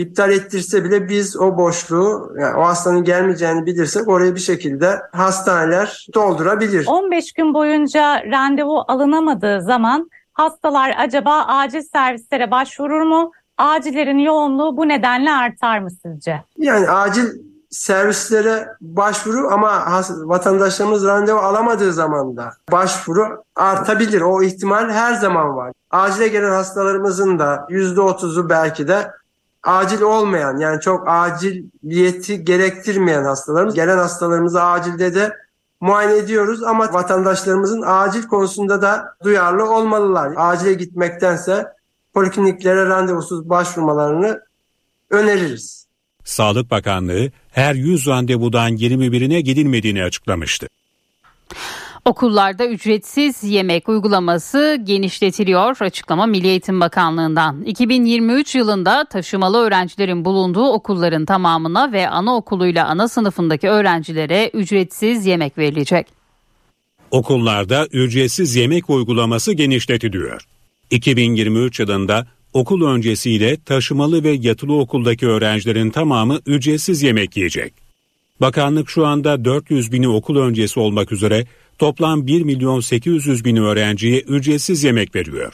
[0.00, 6.06] iptal ettirse bile biz o boşluğu yani o hastanın gelmeyeceğini bilirsek orayı bir şekilde hastaneler
[6.14, 6.86] doldurabilir.
[6.86, 13.32] 15 gün boyunca randevu alınamadığı zaman hastalar acaba acil servislere başvurur mu?
[13.58, 16.44] Acillerin yoğunluğu bu nedenle artar mı sizce?
[16.58, 17.26] Yani acil
[17.70, 24.20] servislere başvuru ama vatandaşlarımız randevu alamadığı zaman da başvuru artabilir.
[24.20, 25.72] O ihtimal her zaman var.
[25.90, 29.10] Acile gelen hastalarımızın da %30'u belki de
[29.62, 33.74] acil olmayan yani çok aciliyeti gerektirmeyen hastalarımız.
[33.74, 35.36] Gelen hastalarımızı acilde de
[35.80, 40.32] muayene ediyoruz ama vatandaşlarımızın acil konusunda da duyarlı olmalılar.
[40.36, 41.66] Acile gitmektense
[42.14, 44.40] polikliniklere randevusuz başvurmalarını
[45.10, 45.86] öneririz.
[46.24, 50.68] Sağlık Bakanlığı her 100 randevudan 21'ine gidilmediğini açıklamıştı.
[52.04, 55.76] Okullarda ücretsiz yemek uygulaması genişletiliyor.
[55.80, 57.62] Açıklama Milli Eğitim Bakanlığı'ndan.
[57.62, 66.06] 2023 yılında taşımalı öğrencilerin bulunduğu okulların tamamına ve anaokuluyla ana sınıfındaki öğrencilere ücretsiz yemek verilecek.
[67.10, 70.46] Okullarda ücretsiz yemek uygulaması genişletiliyor.
[70.90, 77.79] 2023 yılında okul öncesiyle taşımalı ve yatılı okuldaki öğrencilerin tamamı ücretsiz yemek yiyecek.
[78.40, 81.46] Bakanlık şu anda 400 bini okul öncesi olmak üzere
[81.78, 85.52] toplam 1 milyon 800 bin öğrenciye ücretsiz yemek veriyor.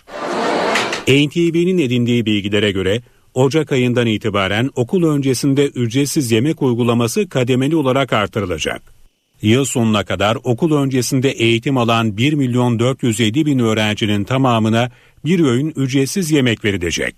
[1.03, 3.03] NTV'nin edindiği bilgilere göre
[3.35, 8.83] Ocak ayından itibaren okul öncesinde ücretsiz yemek uygulaması kademeli olarak artırılacak.
[9.43, 14.91] Yıl sonuna kadar okul öncesinde eğitim alan 1 milyon 407 bin öğrencinin tamamına
[15.25, 17.17] bir öğün ücretsiz yemek verilecek.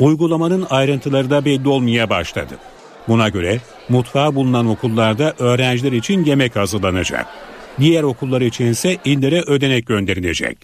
[0.00, 2.58] Uygulamanın ayrıntıları da belli olmaya başladı.
[3.08, 7.26] Buna göre mutfağı bulunan okullarda öğrenciler için yemek hazırlanacak.
[7.80, 10.58] Diğer okullar için ise illere ödenek gönderilecek.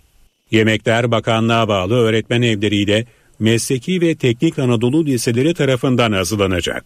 [0.51, 3.07] Yemekler bakanlığa bağlı öğretmen evleriyle
[3.39, 6.85] mesleki ve teknik Anadolu liseleri tarafından hazırlanacak.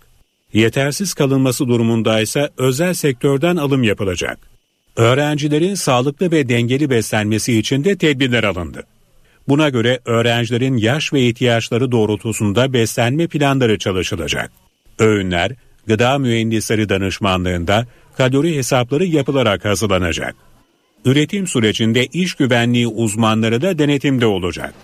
[0.52, 4.38] Yetersiz kalınması durumunda ise özel sektörden alım yapılacak.
[4.96, 8.82] Öğrencilerin sağlıklı ve dengeli beslenmesi için de tedbirler alındı.
[9.48, 14.67] Buna göre öğrencilerin yaş ve ihtiyaçları doğrultusunda beslenme planları çalışılacak.
[14.98, 15.52] Öğünler,
[15.86, 20.34] gıda mühendisleri danışmanlığında kalori hesapları yapılarak hazırlanacak.
[21.04, 24.74] Üretim sürecinde iş güvenliği uzmanları da denetimde olacak.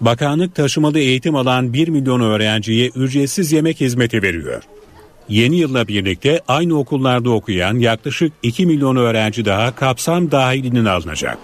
[0.00, 4.62] Bakanlık taşımalı eğitim alan 1 milyon öğrenciye ücretsiz yemek hizmeti veriyor.
[5.28, 11.38] Yeni yılla birlikte aynı okullarda okuyan yaklaşık 2 milyon öğrenci daha kapsam dahilinin alınacak.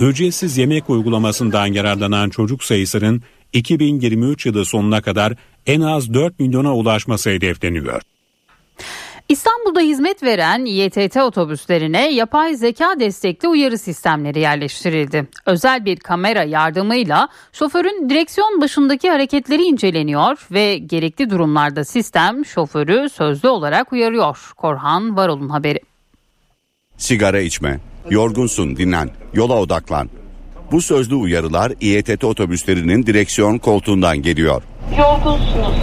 [0.00, 5.34] Ücretsiz yemek uygulamasından yararlanan çocuk sayısının 2023 yılı sonuna kadar
[5.66, 8.02] en az 4 milyona ulaşması hedefleniyor.
[9.28, 15.28] İstanbul'da hizmet veren İETT otobüslerine yapay zeka destekli uyarı sistemleri yerleştirildi.
[15.46, 23.48] Özel bir kamera yardımıyla şoförün direksiyon başındaki hareketleri inceleniyor ve gerekli durumlarda sistem şoförü sözlü
[23.48, 24.52] olarak uyarıyor.
[24.56, 25.80] Korhan Varol'un haberi.
[26.96, 30.08] Sigara içme, yorgunsun dinlen, yola odaklan.
[30.72, 34.62] Bu sözlü uyarılar İETT otobüslerinin direksiyon koltuğundan geliyor.
[34.98, 35.74] Yorgunsunuz.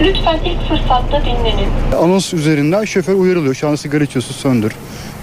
[0.00, 1.68] Lütfen ilk fırsatta dinlenin.
[2.02, 3.54] Anons üzerinden şoför uyarılıyor.
[3.54, 4.72] Şu an sigara içiyorsun söndür.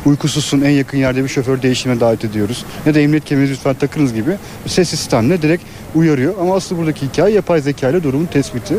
[0.05, 2.65] Uykusuzsun en yakın yerde bir şoför değişime davet ediyoruz.
[2.85, 4.31] Ne de emniyet kemerinizi lütfen takınız gibi
[4.65, 5.63] ses sistemle direkt
[5.95, 6.33] uyarıyor.
[6.41, 8.75] Ama asıl buradaki hikaye yapay zeka ile durumun tespiti.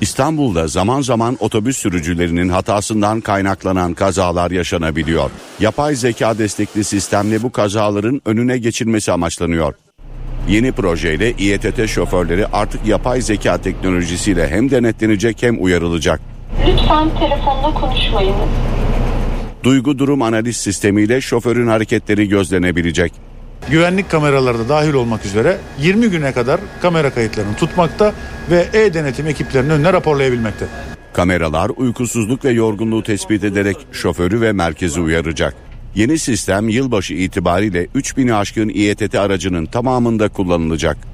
[0.00, 5.30] İstanbul'da zaman zaman otobüs sürücülerinin hatasından kaynaklanan kazalar yaşanabiliyor.
[5.60, 9.74] Yapay zeka destekli sistemle bu kazaların önüne geçilmesi amaçlanıyor.
[10.48, 16.20] Yeni projeyle İETT şoförleri artık yapay zeka teknolojisiyle hem denetlenecek hem uyarılacak.
[16.66, 18.34] Lütfen telefonda konuşmayın.
[19.62, 23.29] Duygu durum analiz sistemiyle şoförün hareketleri gözlenebilecek.
[23.68, 28.14] Güvenlik kameraları da dahil olmak üzere 20 güne kadar kamera kayıtlarını tutmakta
[28.50, 30.66] ve e-denetim ekiplerinin önüne raporlayabilmekte.
[31.12, 35.54] Kameralar uykusuzluk ve yorgunluğu tespit ederek şoförü ve merkezi uyaracak.
[35.94, 41.09] Yeni sistem yılbaşı itibariyle 3000'i aşkın İETT aracının tamamında kullanılacak.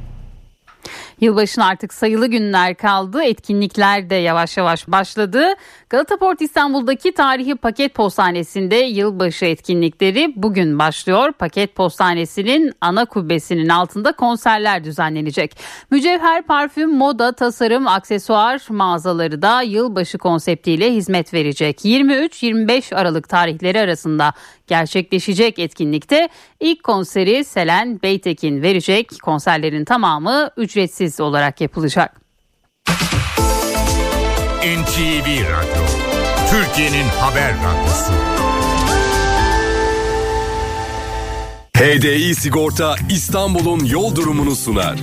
[1.21, 3.23] Yılbaşına artık sayılı günler kaldı.
[3.23, 5.47] Etkinlikler de yavaş yavaş başladı.
[5.91, 11.33] Galata Port İstanbul'daki tarihi paket postanesinde yılbaşı etkinlikleri bugün başlıyor.
[11.33, 15.57] Paket postanesinin ana kubbesinin altında konserler düzenlenecek.
[15.91, 21.85] Mücevher, parfüm, moda, tasarım, aksesuar mağazaları da yılbaşı konseptiyle hizmet verecek.
[21.85, 24.33] 23-25 Aralık tarihleri arasında
[24.67, 26.29] gerçekleşecek etkinlikte
[26.61, 29.11] ilk konseri Selen Beytekin verecek.
[29.23, 32.21] Konserlerin tamamı ücretsiz olarak yapılacak.
[34.67, 35.85] NTV Radyo,
[36.51, 38.13] Türkiye'nin haber radyosu.
[41.77, 44.97] HDI Sigorta İstanbul'un yol durumunu sunar.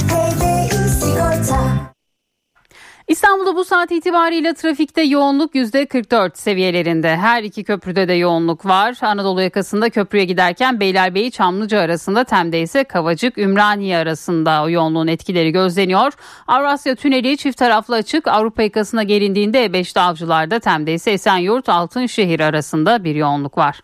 [3.07, 7.17] İstanbul'da bu saat itibariyle trafikte yoğunluk %44 seviyelerinde.
[7.17, 8.97] Her iki köprüde de yoğunluk var.
[9.01, 15.51] Anadolu yakasında köprüye giderken Beylerbeyi Çamlıca arasında Tem'de ise Kavacık Ümraniye arasında o yoğunluğun etkileri
[15.51, 16.13] gözleniyor.
[16.47, 18.27] Avrasya Tüneli çift taraflı açık.
[18.27, 23.79] Avrupa yakasına gelindiğinde E5'te Avcılar'da Tem'de ise Esenyurt Altınşehir arasında bir yoğunluk var.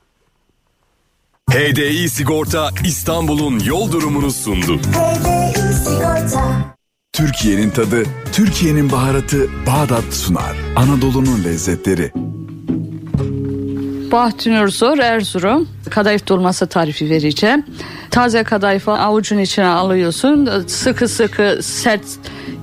[1.52, 4.80] HDI Sigorta İstanbul'un yol durumunu sundu.
[7.20, 10.55] Türkiye'nin tadı, Türkiye'nin baharatı Bağdat sunar.
[10.76, 12.11] Anadolu'nun lezzetleri.
[14.11, 15.67] Bahattin Zor Erzurum.
[15.89, 17.65] Kadayıf dolması tarifi vereceğim.
[18.11, 20.49] Taze kadayıfı avucun içine alıyorsun.
[20.67, 22.05] Sıkı sıkı sert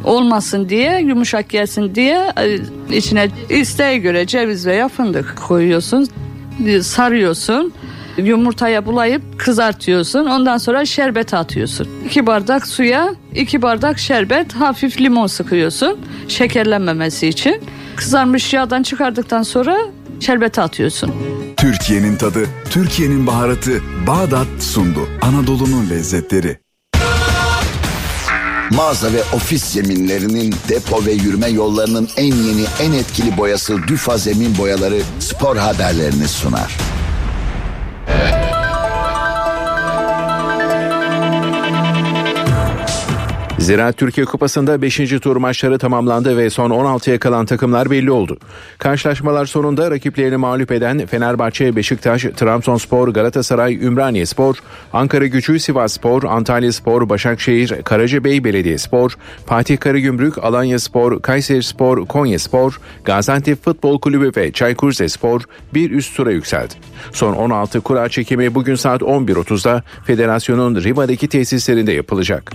[0.04, 2.58] olmasın diye yumuşak gelsin diye e,
[2.96, 6.08] içine isteğe göre ceviz veya fındık koyuyorsun.
[6.82, 7.72] Sarıyorsun
[8.18, 10.26] yumurtaya bulayıp kızartıyorsun.
[10.26, 11.88] Ondan sonra şerbet atıyorsun.
[12.06, 15.98] 2 bardak suya 2 bardak şerbet hafif limon sıkıyorsun.
[16.28, 17.62] Şekerlenmemesi için.
[17.96, 19.78] Kızarmış yağdan çıkardıktan sonra
[20.20, 21.12] şerbet atıyorsun.
[21.56, 25.08] Türkiye'nin tadı, Türkiye'nin baharatı Bağdat sundu.
[25.22, 26.58] Anadolu'nun lezzetleri.
[28.70, 34.58] Mağaza ve ofis zeminlerinin depo ve yürüme yollarının en yeni en etkili boyası Düfa Zemin
[34.58, 36.76] Boyaları spor haberlerini sunar.
[38.06, 38.45] Yeah.
[43.58, 44.96] Zira Türkiye Kupası'nda 5.
[45.22, 48.38] tur maçları tamamlandı ve son 16'ya kalan takımlar belli oldu.
[48.78, 54.54] Karşılaşmalar sonunda rakiplerini mağlup eden Fenerbahçe, Beşiktaş, Trabzonspor, Galatasaray, Ümraniye-Spor,
[54.92, 64.32] Ankara Gücü, Sivas-Spor, Antalya-Spor, Başakşehir, Karacabey Belediye-Spor, Fatih Karagümrük, Alanya-Spor, Kayseri-Spor, Konya-Spor, Gaziantep Futbol Kulübü
[64.36, 65.40] ve Çaykur Rizespor
[65.74, 66.74] bir üst tura yükseldi.
[67.12, 72.52] Son 16 kura çekimi bugün saat 11.30'da federasyonun Riva'daki tesislerinde yapılacak.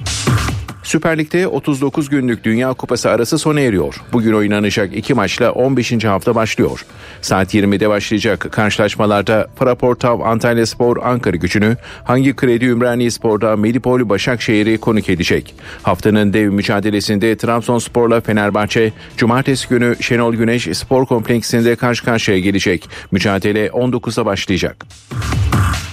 [0.83, 3.95] Süper Lig'de 39 günlük Dünya Kupası arası sona eriyor.
[4.13, 6.05] Bugün oynanacak iki maçla 15.
[6.05, 6.85] hafta başlıyor.
[7.21, 14.77] Saat 20'de başlayacak karşılaşmalarda Fraportav Antalya Spor Ankara gücünü, hangi kredi Ümraniye Spor'da Medipol Başakşehir'i
[14.77, 15.55] konuk edecek.
[15.83, 22.89] Haftanın dev mücadelesinde Trabzonspor'la Fenerbahçe, cumartesi günü Şenol Güneş Spor Kompleksinde karşı karşıya gelecek.
[23.11, 24.85] Mücadele 19'a başlayacak.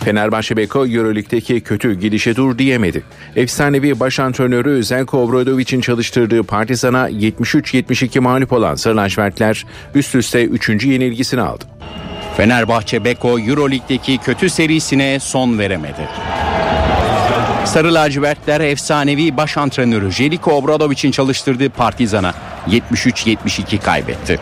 [0.09, 3.03] Fenerbahçe Beko Euroleague'deki kötü gidişe dur diyemedi.
[3.37, 10.85] Efsanevi baş antrenörü Zelko Obradovic'in çalıştırdığı Partizan'a 73-72 mağlup olan Sarı lacivertler üst üste 3.
[10.85, 11.65] yenilgisini aldı.
[12.37, 16.09] Fenerbahçe Beko Euroleague'deki kötü serisine son veremedi.
[17.65, 22.35] Sarı lacivertler efsanevi baş antrenörü Jeliko Obradovic'in çalıştırdığı Partizan'a
[22.69, 24.39] 73-72 kaybetti.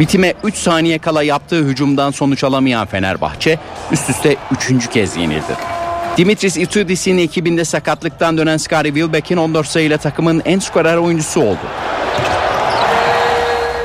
[0.00, 3.58] Bitime 3 saniye kala yaptığı hücumdan sonuç alamayan Fenerbahçe
[3.92, 4.36] üst üste
[4.70, 4.90] 3.
[4.90, 5.56] kez yenildi.
[6.16, 11.58] Dimitris Itudis'in ekibinde sakatlıktan dönen Skari Wilbeck'in 14 sayıyla takımın en skorer oyuncusu oldu.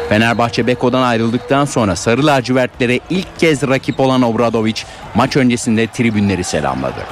[0.09, 4.81] Fenerbahçe Beko'dan ayrıldıktan sonra Sarı lacivertlere ilk kez rakip olan Obradovic
[5.15, 7.05] maç öncesinde tribünleri selamladı.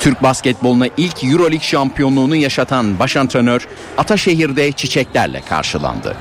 [0.00, 3.68] Türk basketboluna ilk Euroleague şampiyonluğunu yaşatan baş antrenör
[3.98, 6.16] Ataşehir'de çiçeklerle karşılandı.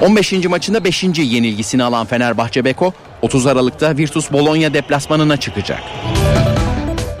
[0.00, 0.32] 15.
[0.32, 1.04] maçında 5.
[1.18, 5.80] yenilgisini alan Fenerbahçe Beko 30 Aralık'ta Virtus Bologna deplasmanına çıkacak.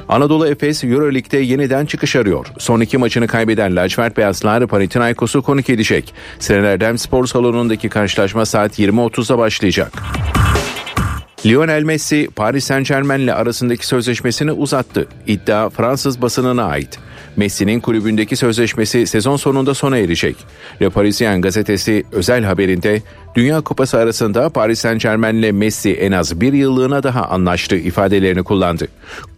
[0.08, 2.46] Anadolu Efes Euroleague'de yeniden çıkış arıyor.
[2.58, 6.14] Son iki maçını kaybeden lacivert beyazlar Panathinaikos'u konuk edecek.
[6.38, 9.92] Senelerden spor salonundaki karşılaşma saat 20.30'da başlayacak.
[11.46, 15.08] Lionel Messi Paris Saint Germain'le arasındaki sözleşmesini uzattı.
[15.26, 16.98] İddia Fransız basınına ait.
[17.36, 20.36] Messi'nin kulübündeki sözleşmesi sezon sonunda sona erecek.
[20.82, 23.02] Le Parisien gazetesi özel haberinde
[23.34, 28.42] Dünya Kupası arasında Paris Saint Germain ile Messi en az bir yıllığına daha anlaştı ifadelerini
[28.42, 28.88] kullandı.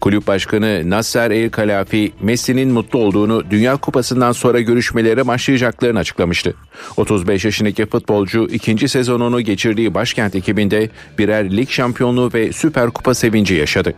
[0.00, 6.54] Kulüp başkanı Nasser El Kalafi Messi'nin mutlu olduğunu Dünya Kupası'ndan sonra görüşmelere başlayacaklarını açıklamıştı.
[6.96, 13.54] 35 yaşındaki futbolcu ikinci sezonunu geçirdiği başkent ekibinde birer lig şampiyonluğu ve süper kupa sevinci
[13.54, 13.94] yaşadı.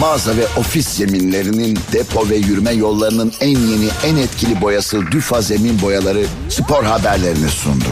[0.00, 5.82] Mağaza ve ofis zeminlerinin depo ve yürüme yollarının en yeni en etkili boyası Düfa Zemin
[5.82, 7.84] Boyaları spor haberlerini sundu.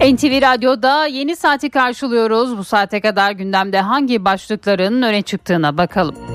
[0.00, 2.58] NTV Radyo'da yeni saati karşılıyoruz.
[2.58, 6.33] Bu saate kadar gündemde hangi başlıkların öne çıktığına bakalım.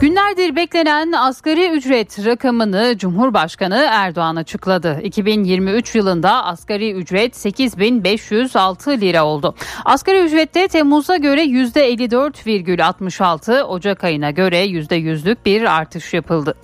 [0.00, 5.00] Günlerdir beklenen asgari ücret rakamını Cumhurbaşkanı Erdoğan açıkladı.
[5.02, 9.54] 2023 yılında asgari ücret 8506 lira oldu.
[9.84, 16.54] Asgari ücrette Temmuz'a göre %54,66, Ocak ayına göre %100'lük bir artış yapıldı.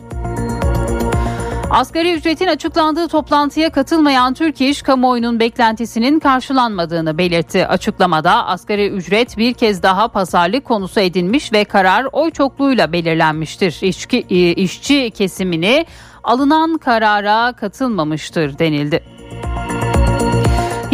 [1.74, 7.66] Asgari ücretin açıklandığı toplantıya katılmayan Türk İş kamuoyunun beklentisinin karşılanmadığını belirtti.
[7.66, 13.78] Açıklamada asgari ücret bir kez daha pazarlık konusu edilmiş ve karar oy çokluğuyla belirlenmiştir.
[13.82, 14.20] İşçi,
[14.52, 15.86] işçi kesimini
[16.24, 19.04] alınan karara katılmamıştır denildi.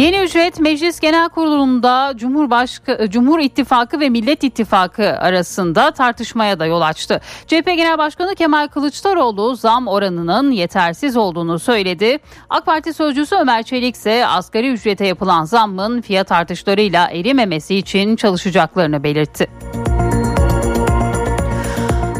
[0.01, 6.81] Yeni ücret Meclis Genel Kurulu'nda Cumhurbaşkanı Cumhur İttifakı ve Millet İttifakı arasında tartışmaya da yol
[6.81, 7.21] açtı.
[7.47, 12.19] CHP Genel Başkanı Kemal Kılıçdaroğlu zam oranının yetersiz olduğunu söyledi.
[12.49, 19.03] AK Parti sözcüsü Ömer Çelik ise asgari ücrete yapılan zammın fiyat artışlarıyla erimemesi için çalışacaklarını
[19.03, 19.47] belirtti.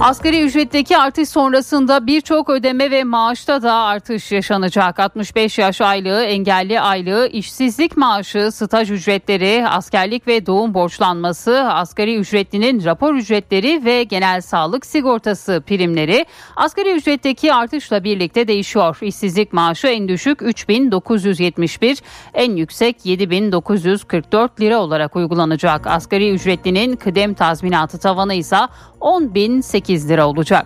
[0.02, 5.00] Asgari ücretteki artış sonrasında birçok ödeme ve maaşta da artış yaşanacak.
[5.00, 12.86] 65 yaş aylığı, engelli aylığı, işsizlik maaşı, staj ücretleri, askerlik ve doğum borçlanması, asgari ücretlinin
[12.86, 16.26] rapor ücretleri ve genel sağlık sigortası primleri
[16.56, 18.98] asgari ücretteki artışla birlikte değişiyor.
[19.02, 22.02] İşsizlik maaşı en düşük 3971,
[22.34, 25.88] en yüksek 7944 lira olarak uygulanacak.
[25.88, 28.58] Asgari ücretlinin kıdem tazminatı tavanı ise
[29.00, 30.66] 10.008 lira olacak.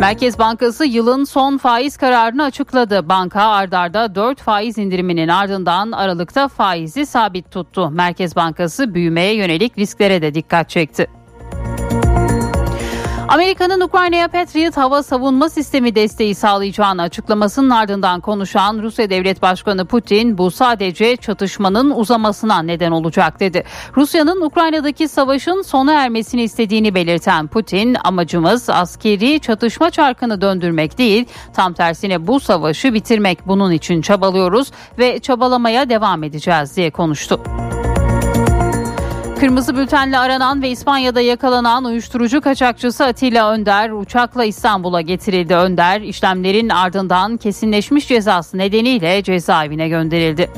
[0.00, 3.08] Merkez Bankası yılın son faiz kararını açıkladı.
[3.08, 7.90] Banka ardarda 4 faiz indiriminin ardından Aralık'ta faizi sabit tuttu.
[7.90, 11.06] Merkez Bankası büyümeye yönelik risklere de dikkat çekti.
[13.30, 20.38] Amerika'nın Ukrayna'ya Patriot hava savunma sistemi desteği sağlayacağını açıklamasının ardından konuşan Rusya Devlet Başkanı Putin
[20.38, 23.64] bu sadece çatışmanın uzamasına neden olacak dedi.
[23.96, 31.72] Rusya'nın Ukrayna'daki savaşın sona ermesini istediğini belirten Putin amacımız askeri çatışma çarkını döndürmek değil tam
[31.72, 37.40] tersine bu savaşı bitirmek bunun için çabalıyoruz ve çabalamaya devam edeceğiz diye konuştu.
[39.40, 45.54] Kırmızı bültenle aranan ve İspanya'da yakalanan uyuşturucu kaçakçısı Atilla Önder uçakla İstanbul'a getirildi.
[45.54, 50.50] Önder işlemlerin ardından kesinleşmiş cezası nedeniyle cezaevine gönderildi.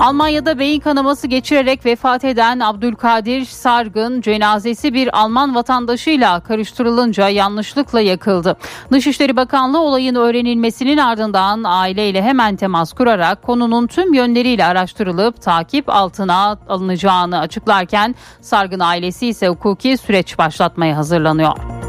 [0.00, 8.56] Almanya'da beyin kanaması geçirerek vefat eden Abdülkadir Sargın cenazesi bir Alman vatandaşıyla karıştırılınca yanlışlıkla yakıldı.
[8.92, 16.58] Dışişleri Bakanlığı olayın öğrenilmesinin ardından aileyle hemen temas kurarak konunun tüm yönleriyle araştırılıp takip altına
[16.68, 21.79] alınacağını açıklarken Sargın ailesi ise hukuki süreç başlatmaya hazırlanıyor.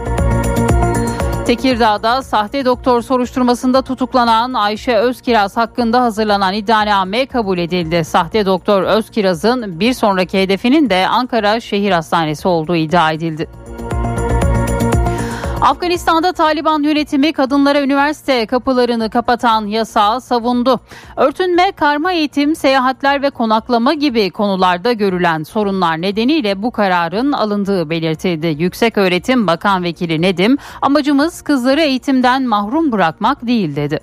[1.45, 8.03] Tekirdağ'da sahte doktor soruşturmasında tutuklanan Ayşe Özkiraz hakkında hazırlanan iddianame kabul edildi.
[8.05, 13.47] Sahte doktor Özkiraz'ın bir sonraki hedefinin de Ankara Şehir Hastanesi olduğu iddia edildi.
[15.61, 20.79] Afganistan'da Taliban yönetimi kadınlara üniversite kapılarını kapatan yasağı savundu.
[21.17, 28.47] Örtünme, karma eğitim, seyahatler ve konaklama gibi konularda görülen sorunlar nedeniyle bu kararın alındığı belirtildi.
[28.47, 33.99] Yüksek Öğretim Bakan Vekili Nedim, amacımız kızları eğitimden mahrum bırakmak değil dedi.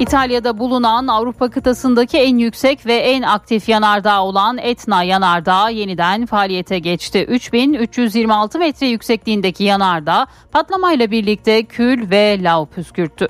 [0.00, 6.78] İtalya'da bulunan Avrupa kıtasındaki en yüksek ve en aktif yanardağ olan Etna yanardağı yeniden faaliyete
[6.78, 7.24] geçti.
[7.28, 13.28] 3326 metre yüksekliğindeki yanardağ patlamayla birlikte kül ve lav püskürttü.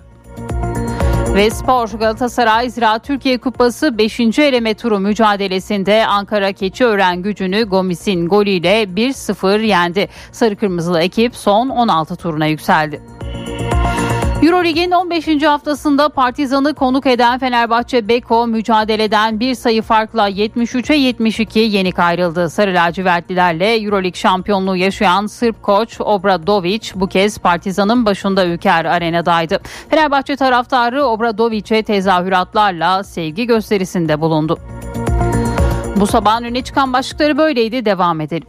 [1.34, 4.20] Ve spor Galatasaray Ziraat Türkiye Kupası 5.
[4.20, 10.08] eleme turu mücadelesinde Ankara Keçiören gücünü Gomis'in golüyle 1-0 yendi.
[10.32, 13.02] Sarı Kırmızılı ekip son 16 turuna yükseldi.
[14.42, 15.42] Eurolig'in 15.
[15.42, 22.50] haftasında Partizan'ı konuk eden Fenerbahçe Beko mücadeleden bir sayı farkla 73'e 72 yenik ayrıldı.
[22.50, 29.60] Sarı lacivertlilerle Eurolig şampiyonluğu yaşayan Sırp koç Obradovic bu kez Partizan'ın başında Ülker Arena'daydı.
[29.90, 34.58] Fenerbahçe taraftarı Obradovic'e tezahüratlarla sevgi gösterisinde bulundu.
[35.96, 37.84] Bu sabahın öne çıkan başlıkları böyleydi.
[37.84, 38.48] Devam edelim.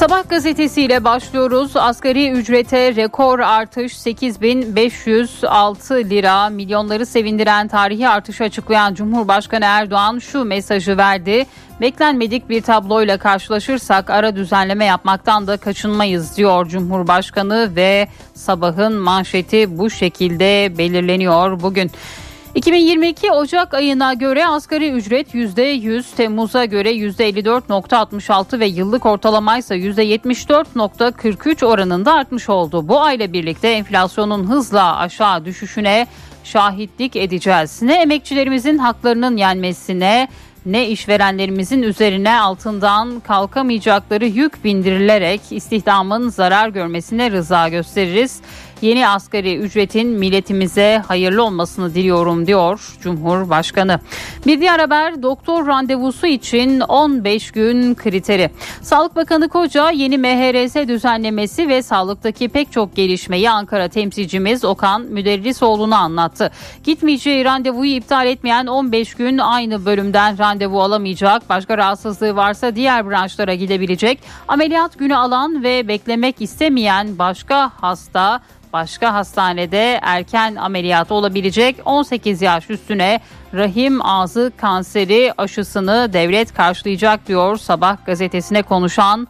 [0.00, 1.76] Sabah gazetesiyle başlıyoruz.
[1.76, 6.48] Asgari ücrete rekor artış 8506 lira.
[6.48, 11.46] Milyonları sevindiren tarihi artışı açıklayan Cumhurbaşkanı Erdoğan şu mesajı verdi.
[11.80, 19.90] Beklenmedik bir tabloyla karşılaşırsak ara düzenleme yapmaktan da kaçınmayız diyor Cumhurbaşkanı ve sabahın manşeti bu
[19.90, 21.90] şekilde belirleniyor bugün.
[22.60, 31.64] 2022 Ocak ayına göre asgari ücret %100, Temmuz'a göre %54.66 ve yıllık ortalama ise %74.43
[31.66, 32.88] oranında artmış oldu.
[32.88, 36.06] Bu ayla birlikte enflasyonun hızla aşağı düşüşüne
[36.44, 37.82] şahitlik edeceğiz.
[37.82, 40.28] Ne emekçilerimizin haklarının yenmesine
[40.66, 48.40] ne işverenlerimizin üzerine altından kalkamayacakları yük bindirilerek istihdamın zarar görmesine rıza gösteririz.
[48.82, 54.00] Yeni asgari ücretin milletimize hayırlı olmasını diliyorum diyor Cumhurbaşkanı.
[54.46, 58.50] Bir diğer haber doktor randevusu için 15 gün kriteri.
[58.82, 65.98] Sağlık Bakanı Koca yeni MHRS düzenlemesi ve sağlıktaki pek çok gelişmeyi Ankara temsilcimiz Okan Müderrisoğlu'na
[65.98, 66.50] anlattı.
[66.84, 71.48] Gitmeyeceği randevuyu iptal etmeyen 15 gün aynı bölümden randevu alamayacak.
[71.48, 74.18] Başka rahatsızlığı varsa diğer branşlara gidebilecek.
[74.48, 78.40] Ameliyat günü alan ve beklemek istemeyen başka hasta
[78.72, 83.20] başka hastanede erken ameliyat olabilecek 18 yaş üstüne
[83.54, 89.28] rahim ağzı kanseri aşısını devlet karşılayacak diyor Sabah gazetesine konuşan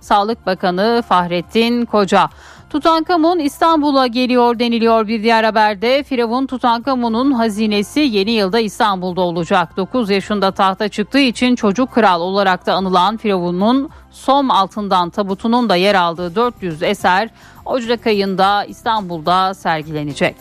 [0.00, 2.28] Sağlık Bakanı Fahrettin Koca.
[2.70, 6.02] Tutankamon İstanbul'a geliyor deniliyor bir diğer haberde.
[6.02, 9.76] Firavun Tutankamon'un hazinesi yeni yılda İstanbul'da olacak.
[9.76, 15.76] 9 yaşında tahta çıktığı için çocuk kral olarak da anılan Firavun'un som altından tabutunun da
[15.76, 17.28] yer aldığı 400 eser
[17.64, 20.36] Ocak ayında İstanbul'da sergilenecek.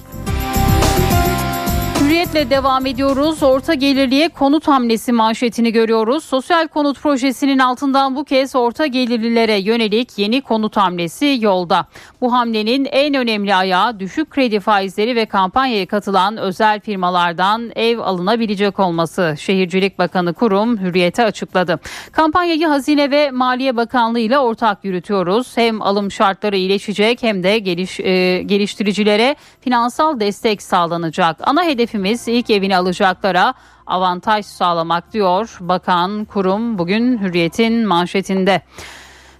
[2.09, 3.43] Hürriyetle devam ediyoruz.
[3.43, 6.23] Orta gelirliye konut hamlesi manşetini görüyoruz.
[6.23, 11.85] Sosyal konut projesinin altından bu kez orta gelirlilere yönelik yeni konut hamlesi yolda.
[12.21, 18.79] Bu hamlenin en önemli ayağı düşük kredi faizleri ve kampanyaya katılan özel firmalardan ev alınabilecek
[18.79, 19.35] olması.
[19.39, 21.79] Şehircilik Bakanı Kurum Hürriyet'e açıkladı.
[22.11, 25.57] Kampanyayı Hazine ve Maliye Bakanlığı ile ortak yürütüyoruz.
[25.57, 31.37] Hem alım şartları iyileşecek hem de geliş, e, geliştiricilere finansal destek sağlanacak.
[31.43, 33.53] Ana hedefimiz ilk evini alacaklara
[33.87, 38.61] avantaj sağlamak diyor Bakan Kurum bugün Hürriyet'in manşetinde.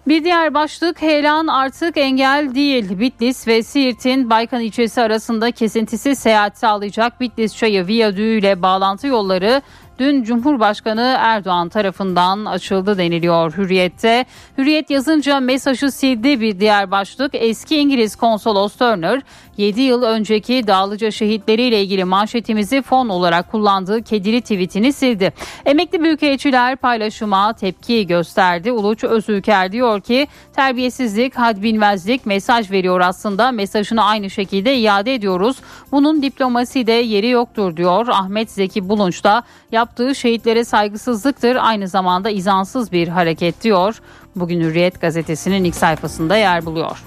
[0.07, 2.99] Bir diğer başlık heyelan artık engel değil.
[2.99, 9.62] Bitlis ve Siirt'in Baykan ilçesi arasında kesintisiz seyahat sağlayacak Bitlis Çayı Viyadüğü ile bağlantı yolları
[9.99, 14.26] dün Cumhurbaşkanı Erdoğan tarafından açıldı deniliyor Hürriyet'te.
[14.57, 17.32] Hürriyet yazınca mesajı sildi bir diğer başlık.
[17.34, 19.22] Eski İngiliz konsolos Turner
[19.60, 25.34] 7 yıl önceki Dağlıca şehitleriyle ilgili manşetimizi fon olarak kullandığı kedili tweetini sildi.
[25.66, 28.72] Emekli büyükelçiler paylaşıma tepki gösterdi.
[28.72, 33.51] Uluç Özülker diyor ki terbiyesizlik, hadbinmezlik mesaj veriyor aslında.
[33.51, 35.57] Mesajını aynı şekilde iade ediyoruz.
[35.91, 38.07] Bunun diplomaside yeri yoktur diyor.
[38.07, 41.55] Ahmet Zeki Bulunç da yaptığı şehitlere saygısızlıktır.
[41.55, 44.01] Aynı zamanda izansız bir hareket diyor.
[44.36, 47.03] Bugün Hürriyet gazetesinin ilk sayfasında yer buluyor.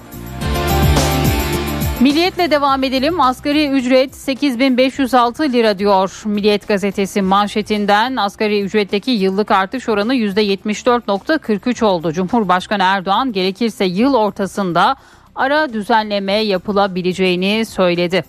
[1.99, 3.21] Milliyetle devam edelim.
[3.21, 8.15] Asgari ücret 8506 lira diyor Milliyet gazetesi manşetinden.
[8.15, 12.11] Asgari ücretteki yıllık artış oranı %74.43 oldu.
[12.11, 14.95] Cumhurbaşkanı Erdoğan gerekirse yıl ortasında
[15.35, 18.23] ara düzenleme yapılabileceğini söyledi.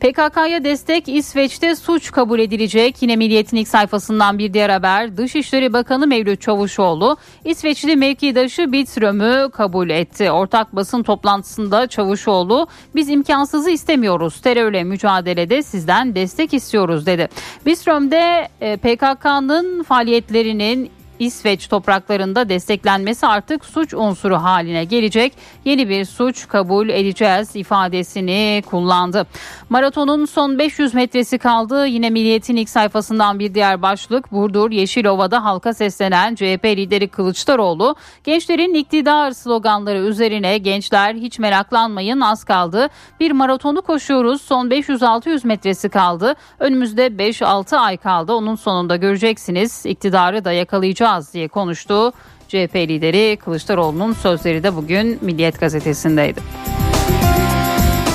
[0.00, 3.02] PKK'ya destek İsveç'te suç kabul edilecek.
[3.02, 5.16] Yine Milliyet'in ilk sayfasından bir diğer haber.
[5.16, 10.30] Dışişleri Bakanı Mevlüt Çavuşoğlu İsveçli mevkidaşı Bitröm'ü kabul etti.
[10.30, 14.40] Ortak basın toplantısında Çavuşoğlu biz imkansızı istemiyoruz.
[14.40, 17.28] Terörle mücadelede sizden destek istiyoruz dedi.
[17.66, 25.32] Bitröm'de e, PKK'nın faaliyetlerinin İsveç topraklarında desteklenmesi artık suç unsuru haline gelecek.
[25.64, 29.26] Yeni bir suç kabul edeceğiz ifadesini kullandı.
[29.68, 31.86] Maratonun son 500 metresi kaldı.
[31.86, 34.32] Yine Milliyet'in ilk sayfasından bir diğer başlık.
[34.32, 42.44] Burdur Yeşilova'da halka seslenen CHP lideri Kılıçdaroğlu gençlerin iktidar sloganları üzerine gençler hiç meraklanmayın az
[42.44, 42.88] kaldı.
[43.20, 44.42] Bir maratonu koşuyoruz.
[44.42, 46.34] Son 500-600 metresi kaldı.
[46.58, 48.32] Önümüzde 5-6 ay kaldı.
[48.32, 49.86] Onun sonunda göreceksiniz.
[49.86, 52.12] iktidarı da yakalayacağız yapacağız diye konuştu.
[52.48, 56.40] CHP lideri Kılıçdaroğlu'nun sözleri de bugün Milliyet gazetesindeydi.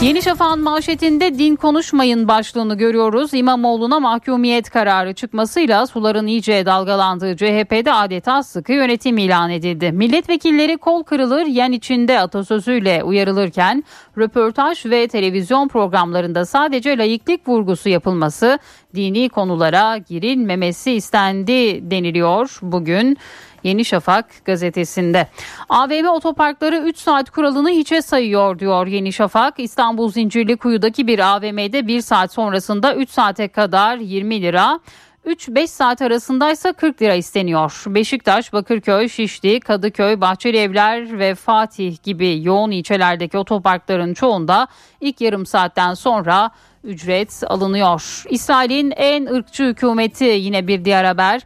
[0.04, 3.34] Yeni Şafak'ın manşetinde din konuşmayın başlığını görüyoruz.
[3.34, 9.92] İmamoğlu'na mahkumiyet kararı çıkmasıyla suların iyice dalgalandığı CHP'de adeta sıkı yönetim ilan edildi.
[9.92, 13.84] Milletvekilleri kol kırılır yen içinde atasözüyle uyarılırken
[14.18, 18.60] röportaj ve televizyon programlarında sadece layıklık vurgusu yapılması,
[18.96, 23.18] dini konulara girilmemesi istendi deniliyor bugün.
[23.64, 25.28] Yeni Şafak gazetesinde.
[25.70, 29.60] AVM otoparkları 3 saat kuralını hiçe sayıyor diyor Yeni Şafak.
[29.60, 34.80] İstanbul Zincirlikuyu'daki bir AVM'de 1 saat sonrasında 3 saate kadar 20 lira
[35.26, 37.84] 3-5 saat arasındaysa 40 lira isteniyor.
[37.88, 44.68] Beşiktaş, Bakırköy, Şişli, Kadıköy, Bahçeli Evler ve Fatih gibi yoğun ilçelerdeki otoparkların çoğunda
[45.02, 46.52] ilk yarım saatten sonra
[46.84, 48.24] ücret alınıyor.
[48.30, 51.42] İsrail'in en ırkçı hükümeti yine bir diğer haber.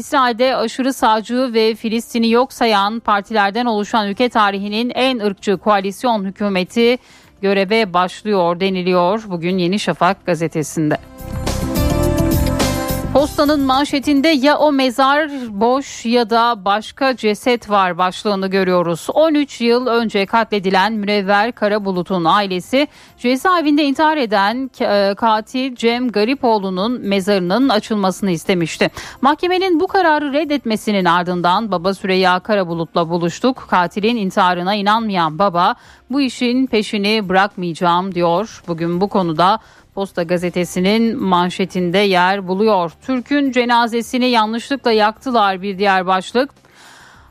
[0.00, 6.98] İsrail'de aşırı sağcı ve Filistin'i yok sayan partilerden oluşan ülke tarihinin en ırkçı koalisyon hükümeti
[7.42, 10.98] göreve başlıyor deniliyor bugün Yeni Şafak gazetesinde.
[13.12, 19.06] Postanın manşetinde ya o mezar boş ya da başka ceset var başlığını görüyoruz.
[19.14, 22.88] 13 yıl önce katledilen Münevver Karabulut'un ailesi
[23.18, 28.90] cezaevinde intihar eden e, katil Cem Garipoğlu'nun mezarının açılmasını istemişti.
[29.22, 33.66] Mahkemenin bu kararı reddetmesinin ardından baba Süreyya Karabulut'la buluştuk.
[33.70, 35.74] Katilin intiharına inanmayan baba
[36.10, 38.62] bu işin peşini bırakmayacağım diyor.
[38.68, 39.58] Bugün bu konuda
[40.00, 42.92] Posta gazetesinin manşetinde yer buluyor.
[43.06, 46.59] Türk'ün cenazesini yanlışlıkla yaktılar bir diğer başlık.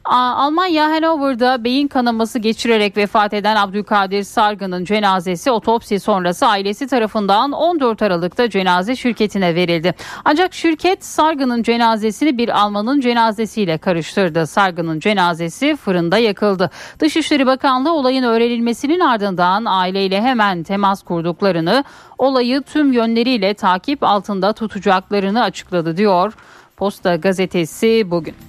[0.09, 8.01] Almanya Hannover'da beyin kanaması geçirerek vefat eden Abdülkadir Sargın'ın cenazesi otopsi sonrası ailesi tarafından 14
[8.01, 9.93] Aralık'ta cenaze şirketine verildi.
[10.25, 14.47] Ancak şirket Sargın'ın cenazesini bir Alman'ın cenazesiyle karıştırdı.
[14.47, 16.69] Sargın'ın cenazesi fırında yakıldı.
[16.99, 21.83] Dışişleri Bakanlığı olayın öğrenilmesinin ardından aileyle hemen temas kurduklarını,
[22.17, 26.33] olayı tüm yönleriyle takip altında tutacaklarını açıkladı diyor.
[26.77, 28.48] Posta gazetesi bugün.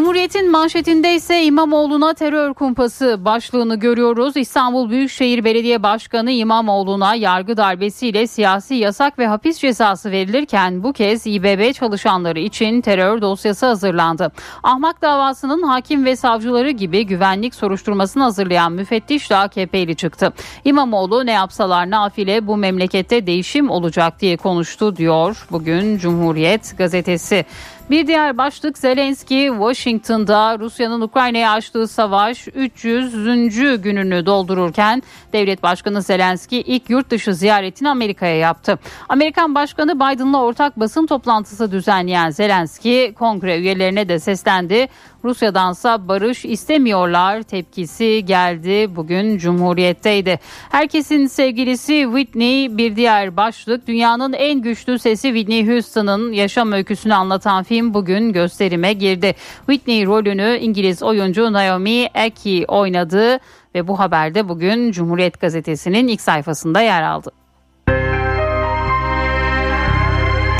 [0.00, 4.36] um Cumhuriyet'in manşetinde ise İmamoğlu'na terör kumpası başlığını görüyoruz.
[4.36, 11.26] İstanbul Büyükşehir Belediye Başkanı İmamoğlu'na yargı darbesiyle siyasi yasak ve hapis cezası verilirken bu kez
[11.26, 14.32] İBB çalışanları için terör dosyası hazırlandı.
[14.62, 20.32] Ahmak davasının hakim ve savcıları gibi güvenlik soruşturmasını hazırlayan müfettiş de AKP'li çıktı.
[20.64, 27.44] İmamoğlu ne yapsalar nafile bu memlekette değişim olacak diye konuştu diyor bugün Cumhuriyet gazetesi.
[27.90, 29.58] Bir diğer başlık Zelenski
[30.00, 33.82] Washington'da Rusya'nın Ukrayna'ya açtığı savaş 300.
[33.82, 38.78] gününü doldururken devlet başkanı Zelenski ilk yurt dışı ziyaretini Amerika'ya yaptı.
[39.08, 44.88] Amerikan Başkanı Biden'la ortak basın toplantısı düzenleyen Zelenski kongre üyelerine de seslendi.
[45.24, 50.38] Rusya'dansa barış istemiyorlar tepkisi geldi bugün Cumhuriyet'teydi.
[50.70, 57.64] Herkesin sevgilisi Whitney bir diğer başlık dünyanın en güçlü sesi Whitney Houston'ın yaşam öyküsünü anlatan
[57.64, 59.34] film bugün gösterime girdi.
[59.66, 63.38] Whitney rolünü İngiliz oyuncu Naomi Eki oynadı
[63.74, 67.30] ve bu haberde bugün Cumhuriyet Gazetesi'nin ilk sayfasında yer aldı.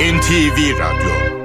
[0.01, 1.41] NTV Radyo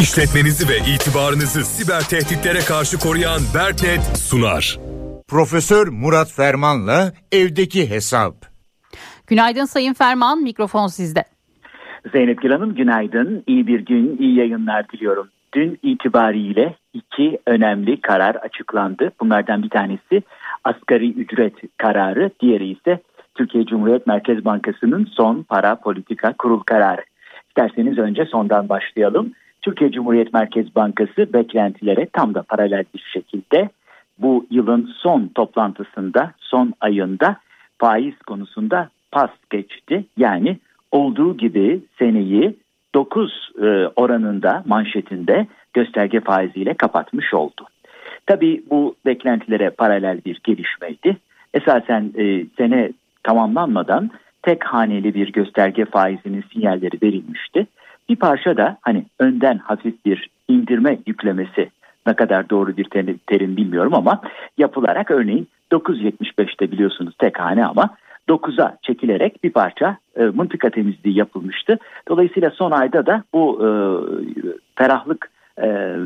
[0.00, 4.78] İşletmenizi ve itibarınızı siber tehditlere karşı koruyan Berknet sunar.
[5.28, 8.34] Profesör Murat Ferman'la evdeki hesap.
[9.26, 11.24] Günaydın Sayın Ferman, mikrofon sizde.
[12.12, 15.28] Zeynep Gül Hanım günaydın, iyi bir gün, iyi yayınlar diliyorum.
[15.54, 19.10] Dün itibariyle iki önemli karar açıklandı.
[19.20, 20.22] Bunlardan bir tanesi
[20.64, 23.00] asgari ücret kararı, diğeri ise
[23.34, 27.02] Türkiye Cumhuriyet Merkez Bankası'nın son para politika kurul kararı.
[27.48, 29.32] İsterseniz önce sondan başlayalım.
[29.62, 33.68] Türkiye Cumhuriyet Merkez Bankası beklentilere tam da paralel bir şekilde
[34.18, 37.36] bu yılın son toplantısında, son ayında
[37.78, 40.04] faiz konusunda pas geçti.
[40.16, 40.58] Yani
[40.92, 42.56] olduğu gibi seneyi
[42.98, 47.66] 9 e, oranında manşetinde gösterge faiziyle kapatmış oldu.
[48.26, 51.16] Tabii bu beklentilere paralel bir gelişmeydi.
[51.54, 52.92] Esasen e, sene
[53.22, 54.10] tamamlanmadan
[54.42, 57.66] tek haneli bir gösterge faizinin sinyalleri verilmişti.
[58.08, 61.70] Bir parça da hani önden hafif bir indirme yüklemesi
[62.06, 62.86] ne kadar doğru bir
[63.26, 64.20] terim bilmiyorum ama
[64.58, 67.90] yapılarak örneğin 9.75'te biliyorsunuz tek hane ama
[68.28, 71.78] 9'a çekilerek bir parça e, mıntıka temizliği yapılmıştı.
[72.08, 73.68] Dolayısıyla son ayda da bu e,
[74.76, 75.30] ferahlık
[75.62, 75.96] e,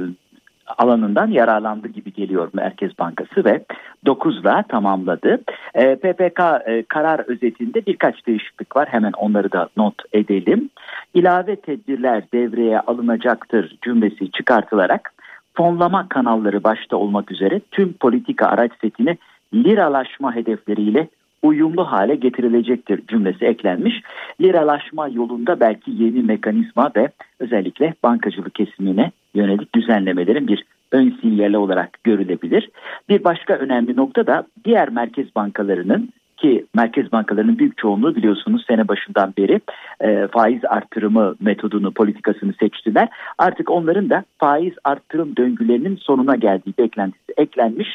[0.79, 3.65] alanından yararlandı gibi geliyor Merkez Bankası ve
[4.07, 5.41] 9'la tamamladı.
[5.75, 8.89] E, PPK e, karar özetinde birkaç değişiklik var.
[8.89, 10.71] Hemen onları da not edelim.
[11.15, 15.13] İlave tedbirler devreye alınacaktır cümlesi çıkartılarak
[15.55, 19.19] fonlama kanalları başta olmak üzere tüm politika araç setini
[19.55, 21.09] liralaşma hedefleriyle
[21.43, 23.95] uyumlu hale getirilecektir cümlesi eklenmiş.
[24.41, 27.09] Liralaşma yolunda belki yeni mekanizma ve
[27.41, 32.71] özellikle bankacılık kesimine yönelik düzenlemelerin bir ön sinyali olarak görülebilir.
[33.09, 38.89] Bir başka önemli nokta da diğer merkez bankalarının ki merkez bankalarının büyük çoğunluğu biliyorsunuz sene
[38.89, 39.61] başından beri
[40.01, 43.09] e, faiz artırımı metodunu politikasını seçtiler.
[43.39, 47.89] Artık onların da faiz artırım döngülerinin sonuna geldiği beklentisi eklenmiş.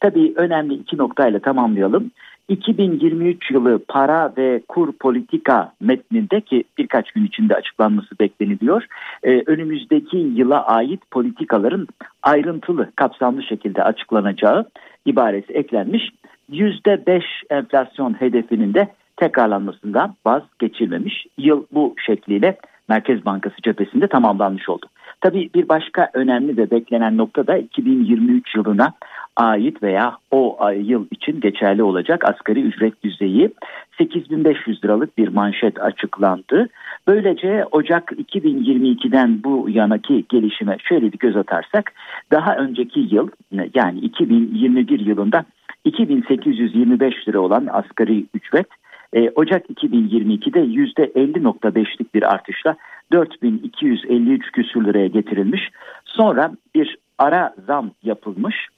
[0.00, 2.10] Tabii önemli iki noktayla tamamlayalım.
[2.48, 8.86] 2023 yılı para ve kur politika metninde ki birkaç gün içinde açıklanması bekleniliyor.
[9.22, 11.86] Ee, önümüzdeki yıla ait politikaların
[12.22, 14.66] ayrıntılı kapsamlı şekilde açıklanacağı
[15.06, 16.10] ibaresi eklenmiş.
[16.50, 21.26] %5 enflasyon hedefinin de tekrarlanmasından vazgeçilmemiş.
[21.38, 22.56] Yıl bu şekliyle
[22.88, 24.86] Merkez Bankası cephesinde tamamlanmış oldu.
[25.20, 28.92] Tabii bir başka önemli ve beklenen nokta da 2023 yılına
[29.36, 33.50] ait veya o yıl için geçerli olacak asgari ücret düzeyi
[33.98, 36.68] 8500 liralık bir manşet açıklandı.
[37.06, 41.92] Böylece Ocak 2022'den bu yanaki gelişime şöyle bir göz atarsak
[42.30, 43.28] daha önceki yıl
[43.74, 45.44] yani 2021 yılında
[45.84, 48.66] 2825 lira olan asgari ücret
[49.12, 52.76] e, Ocak 2022'de %50.5'lik bir artışla
[53.12, 55.70] 4253 küsür liraya getirilmiş.
[56.04, 58.68] Sonra bir ara zam yapılmış.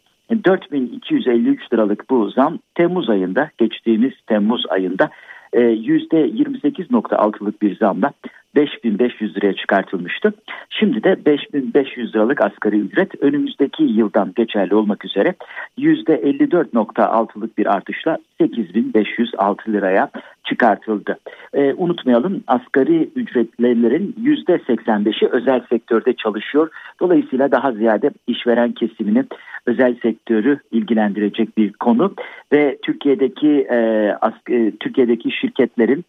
[0.44, 5.10] 4253 e, liralık bu zam Temmuz ayında geçtiğimiz Temmuz ayında
[5.52, 8.12] %28.6'lık e, bir zamla
[8.56, 10.32] 5500 liraya çıkartılmıştı.
[10.70, 15.34] Şimdi de 5500 liralık asgari ücret önümüzdeki yıldan geçerli olmak üzere
[15.78, 20.10] %54.6'lık bir artışla 8506 liraya
[20.44, 21.18] çıkartıldı.
[21.54, 26.70] Ee, unutmayalım asgari ücretlilerin %85'i özel sektörde çalışıyor.
[27.00, 29.24] Dolayısıyla daha ziyade işveren kesimini
[29.66, 32.14] özel sektörü ilgilendirecek bir konu
[32.52, 36.04] ve Türkiye'deki e, as, e, Türkiye'deki şirketlerin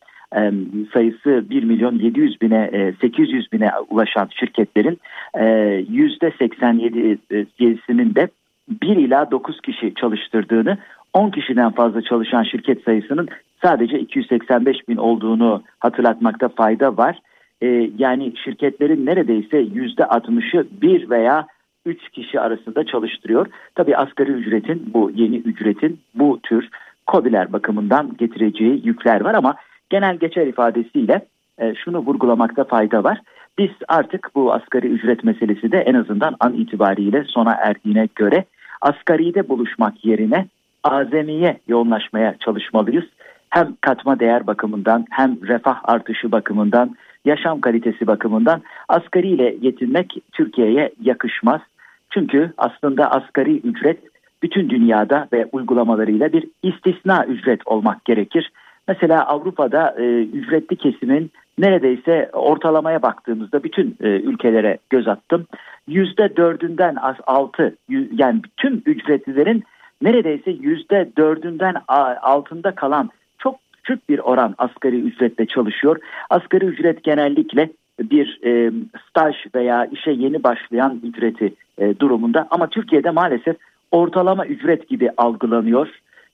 [0.94, 5.00] sayısı 1 milyon 700 bine 800 bine ulaşan şirketlerin
[5.92, 8.28] yüzde 87'sinin de
[8.82, 10.78] 1 ila 9 kişi çalıştırdığını
[11.14, 13.28] 10 kişiden fazla çalışan şirket sayısının
[13.62, 17.20] sadece 285 bin olduğunu hatırlatmakta fayda var.
[17.98, 21.48] Yani şirketlerin neredeyse yüzde 60'ı 1 veya
[21.86, 23.48] 3 kişi arasında çalıştırıyor.
[23.76, 26.70] Tabii asgari ücretin bu yeni ücretin bu tür
[27.08, 29.56] kobiler bakımından getireceği yükler var ama
[29.90, 31.22] genel geçer ifadesiyle
[31.58, 33.22] e, şunu vurgulamakta fayda var.
[33.58, 38.46] Biz artık bu asgari ücret meselesi de en azından an itibariyle sona erdiğine göre
[38.82, 40.46] asgaride buluşmak yerine
[40.84, 43.06] azamiye yoğunlaşmaya çalışmalıyız.
[43.50, 50.92] Hem katma değer bakımından hem refah artışı bakımından yaşam kalitesi bakımından asgari ile yetinmek Türkiye'ye
[51.02, 51.62] yakışmaz.
[52.10, 54.00] Çünkü aslında asgari ücret
[54.44, 58.52] bütün dünyada ve uygulamalarıyla bir istisna ücret olmak gerekir.
[58.90, 65.46] Mesela Avrupa'da e, ücretli kesimin neredeyse ortalamaya baktığımızda bütün e, ülkelere göz attım.
[65.88, 67.76] Yüzde dördünden az altı
[68.12, 69.64] yani tüm ücretlilerin
[70.02, 71.76] neredeyse yüzde dördünden
[72.22, 73.10] altında kalan
[73.40, 75.98] çok küçük bir oran asgari ücretle çalışıyor.
[76.30, 77.70] Asgari ücret genellikle
[78.00, 78.72] bir e,
[79.10, 83.56] staj veya işe yeni başlayan ücreti e, durumunda ama Türkiye'de maalesef
[83.92, 85.88] ortalama ücret gibi algılanıyor.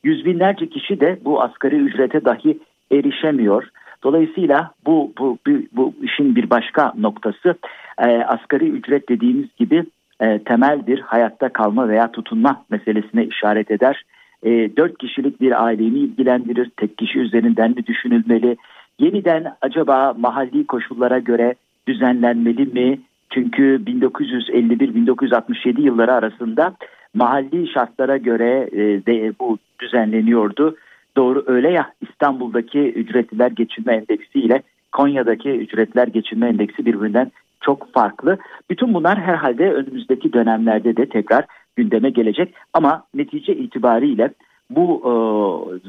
[0.06, 2.58] Yüz binlerce kişi de bu asgari ücrete dahi
[2.92, 3.70] erişemiyor.
[4.04, 7.56] Dolayısıyla bu, bu, bu, bu işin bir başka noktası
[7.98, 9.86] e, asgari ücret dediğimiz gibi
[10.20, 14.04] e, temel bir hayatta kalma veya tutunma meselesine işaret eder.
[14.44, 16.72] E, dört kişilik bir aileyi ilgilendirir?
[16.78, 18.58] Tek kişi üzerinden mi düşünülmeli?
[19.00, 21.56] Yeniden acaba mahalli koşullara göre
[21.88, 23.00] düzenlenmeli mi?
[23.30, 26.76] Çünkü 1951-1967 yılları arasında
[27.16, 30.76] mahalli şartlara göre e, de bu düzenleniyordu.
[31.18, 34.62] Doğru öyle ya İstanbul'daki ücretliler geçinme endeksi ile
[34.92, 38.38] Konya'daki ücretler geçinme endeksi birbirinden çok farklı.
[38.70, 41.46] Bütün bunlar herhalde önümüzdeki dönemlerde de tekrar
[41.76, 44.30] gündeme gelecek ama netice itibariyle
[44.70, 45.12] bu e,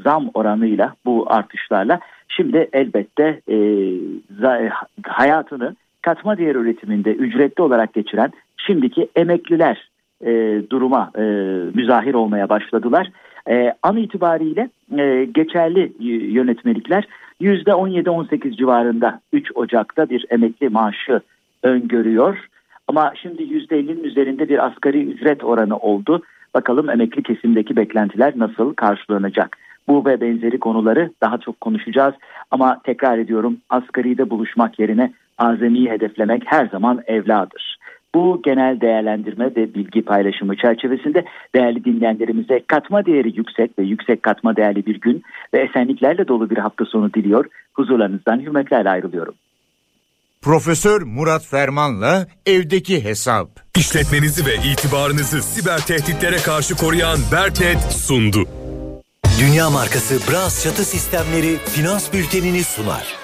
[0.01, 3.57] zam oranıyla bu artışlarla şimdi elbette e,
[5.03, 9.89] hayatını katma değer üretiminde ücretli olarak geçiren şimdiki emekliler
[10.25, 11.21] e, duruma e,
[11.73, 13.11] müzahir olmaya başladılar.
[13.49, 15.93] E, an itibariyle e, geçerli
[16.33, 17.07] yönetmelikler
[17.41, 21.21] %17-18 civarında 3 Ocak'ta bir emekli maaşı
[21.63, 22.47] öngörüyor.
[22.87, 26.21] Ama şimdi %50'nin üzerinde bir asgari ücret oranı oldu.
[26.53, 29.57] Bakalım emekli kesimdeki beklentiler nasıl karşılanacak?
[29.87, 32.13] Bu ve benzeri konuları daha çok konuşacağız.
[32.51, 37.76] Ama tekrar ediyorum asgaride buluşmak yerine azamiyi hedeflemek her zaman evladır.
[38.15, 44.55] Bu genel değerlendirme ve bilgi paylaşımı çerçevesinde değerli dinleyenlerimize katma değeri yüksek ve yüksek katma
[44.55, 47.45] değerli bir gün ve esenliklerle dolu bir hafta sonu diliyor.
[47.73, 49.33] Huzurlarınızdan hürmetlerle ayrılıyorum.
[50.41, 53.49] Profesör Murat Ferman'la evdeki hesap.
[53.77, 58.43] İşletmenizi ve itibarınızı siber tehditlere karşı koruyan Berknet sundu.
[59.41, 63.15] Dünya markası Bras çatı sistemleri finans bültenini sunar.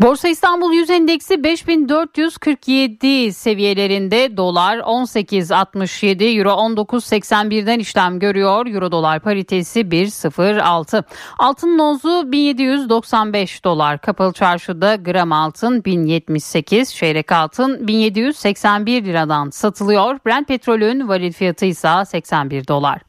[0.00, 8.66] Borsa İstanbul Yüz Endeksi 5447 seviyelerinde dolar 18.67 euro 19.81'den işlem görüyor.
[8.66, 11.04] Euro dolar paritesi 1.06.
[11.38, 13.98] Altın nozu 1795 dolar.
[14.00, 20.18] Kapalı çarşıda gram altın 1078, çeyrek altın 1781 liradan satılıyor.
[20.26, 23.00] Brent petrolün varil fiyatı ise 81 dolar.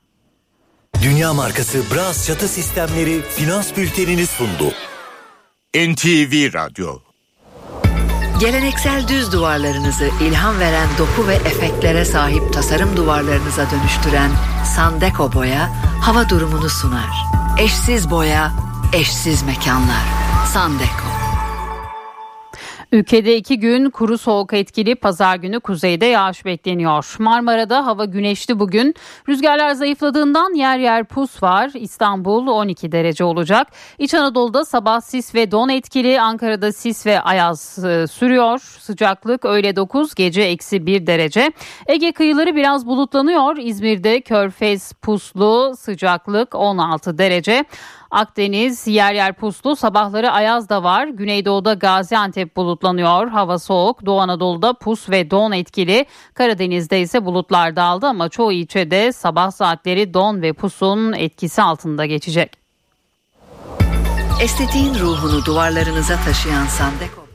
[1.04, 4.74] Dünya markası Bras çatı sistemleri finans bültenini sundu.
[5.76, 7.00] NTV Radyo
[8.40, 14.32] Geleneksel düz duvarlarınızı ilham veren doku ve efektlere sahip tasarım duvarlarınıza dönüştüren
[14.76, 15.70] Sandeko Boya
[16.02, 17.10] hava durumunu sunar.
[17.60, 18.52] Eşsiz boya,
[18.94, 20.04] eşsiz mekanlar.
[20.54, 21.17] Sandeko.
[22.92, 27.16] Ülkede iki gün kuru soğuk etkili pazar günü kuzeyde yağış bekleniyor.
[27.20, 28.96] Marmara'da hava güneşli bugün.
[29.30, 31.72] Rüzgarlar zayıfladığından yer yer pus var.
[31.74, 33.68] İstanbul 12 derece olacak.
[33.98, 36.22] İç Anadolu'da sabah sis ve don etkili.
[36.22, 38.60] Ankara'da sis ve ayaz e, sürüyor.
[38.80, 41.52] Sıcaklık öğle 9 gece eksi 1 derece.
[41.88, 43.58] Ege kıyıları biraz bulutlanıyor.
[43.58, 47.66] İzmir'de körfez puslu sıcaklık 16 derece.
[48.12, 51.08] Akdeniz yer yer puslu sabahları ayaz da var.
[51.08, 53.28] Güneydoğuda Gaziantep bulutlanıyor.
[53.28, 54.06] Hava soğuk.
[54.06, 56.06] Doğu Anadolu'da pus ve don etkili.
[56.34, 62.58] Karadeniz'de ise bulutlar dağıldı ama çoğu ilçede sabah saatleri don ve pusun etkisi altında geçecek.
[64.42, 67.28] Estetiğin ruhunu duvarlarınıza taşıyan Sandeko.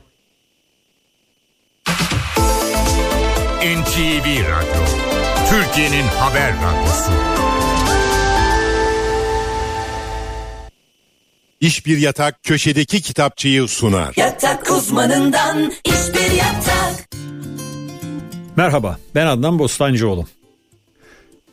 [3.63, 4.83] NTV Radyo,
[5.49, 7.11] Türkiye'nin haber radyosu.
[11.63, 14.13] İş bir yatak köşedeki kitapçıyı sunar.
[14.17, 17.09] Yatak uzmanından iş bir yatak.
[18.55, 20.25] Merhaba ben Adnan Bostancıoğlu.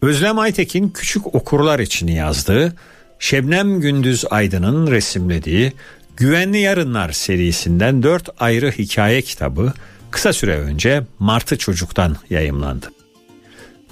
[0.03, 2.77] Özlem Aytekin küçük okurlar için yazdığı
[3.19, 5.73] Şebnem Gündüz Aydın'ın resimlediği
[6.17, 9.73] Güvenli Yarınlar serisinden dört ayrı hikaye kitabı
[10.11, 12.93] kısa süre önce Martı Çocuk'tan yayımlandı.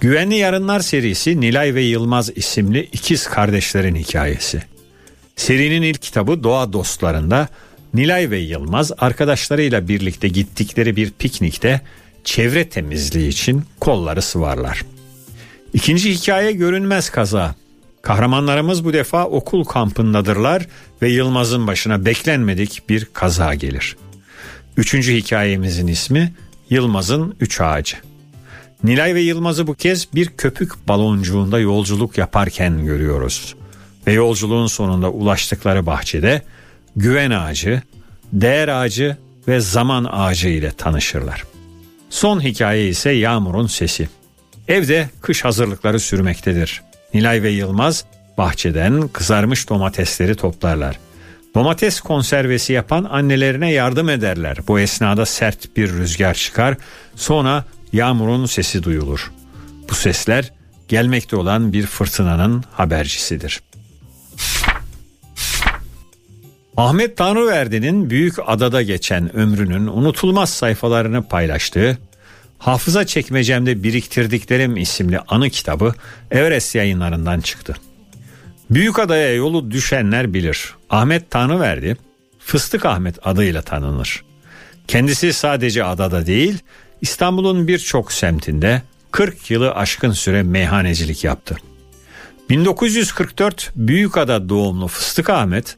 [0.00, 4.77] Güvenli Yarınlar serisi Nilay ve Yılmaz isimli ikiz kardeşlerin hikayesi.
[5.38, 7.48] Serinin ilk kitabı Doğa Dostlarında
[7.94, 11.80] Nilay ve Yılmaz arkadaşlarıyla birlikte gittikleri bir piknikte
[12.24, 14.82] çevre temizliği için kolları sıvarlar.
[15.72, 17.54] İkinci hikaye görünmez kaza.
[18.02, 20.66] Kahramanlarımız bu defa okul kampındadırlar
[21.02, 23.96] ve Yılmaz'ın başına beklenmedik bir kaza gelir.
[24.76, 26.34] Üçüncü hikayemizin ismi
[26.70, 27.96] Yılmaz'ın Üç Ağacı.
[28.84, 33.54] Nilay ve Yılmaz'ı bu kez bir köpük baloncuğunda yolculuk yaparken görüyoruz.
[34.08, 36.42] Ve yolculuğun sonunda ulaştıkları bahçede
[36.96, 37.82] güven ağacı,
[38.32, 39.16] değer ağacı
[39.48, 41.44] ve zaman ağacı ile tanışırlar.
[42.10, 44.08] Son hikaye ise Yağmur'un sesi.
[44.68, 46.82] Evde kış hazırlıkları sürmektedir.
[47.14, 48.04] Nilay ve Yılmaz
[48.38, 50.98] bahçeden kızarmış domatesleri toplarlar.
[51.54, 54.58] Domates konservesi yapan annelerine yardım ederler.
[54.68, 56.76] Bu esnada sert bir rüzgar çıkar.
[57.16, 59.32] Sonra yağmurun sesi duyulur.
[59.90, 60.52] Bu sesler
[60.88, 63.60] gelmekte olan bir fırtınanın habercisidir.
[66.78, 71.98] Ahmet Tanrıverdi'nin Büyük Adada geçen ömrünün unutulmaz sayfalarını paylaştığı
[72.58, 75.94] Hafıza Çekmecemde Biriktirdiklerim isimli anı kitabı
[76.30, 77.74] Everest yayınlarından çıktı.
[78.70, 80.74] Büyük Adaya yolu düşenler bilir.
[80.90, 81.96] Ahmet Tanrıverdi
[82.38, 84.24] Fıstık Ahmet adıyla tanınır.
[84.88, 86.58] Kendisi sadece adada değil
[87.00, 91.56] İstanbul'un birçok semtinde 40 yılı aşkın süre meyhanecilik yaptı.
[92.50, 95.76] 1944 Büyükada doğumlu Fıstık Ahmet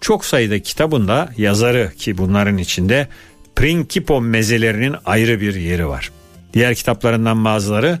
[0.00, 3.08] çok sayıda kitabında yazarı ki bunların içinde
[3.56, 6.10] Principo mezelerinin ayrı bir yeri var.
[6.54, 7.98] Diğer kitaplarından bazıları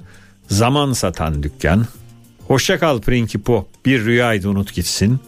[0.48, 1.86] Zaman Satan Dükkan,
[2.46, 5.20] Hoşçakal Principo Bir Rüyaydı Unut Gitsin,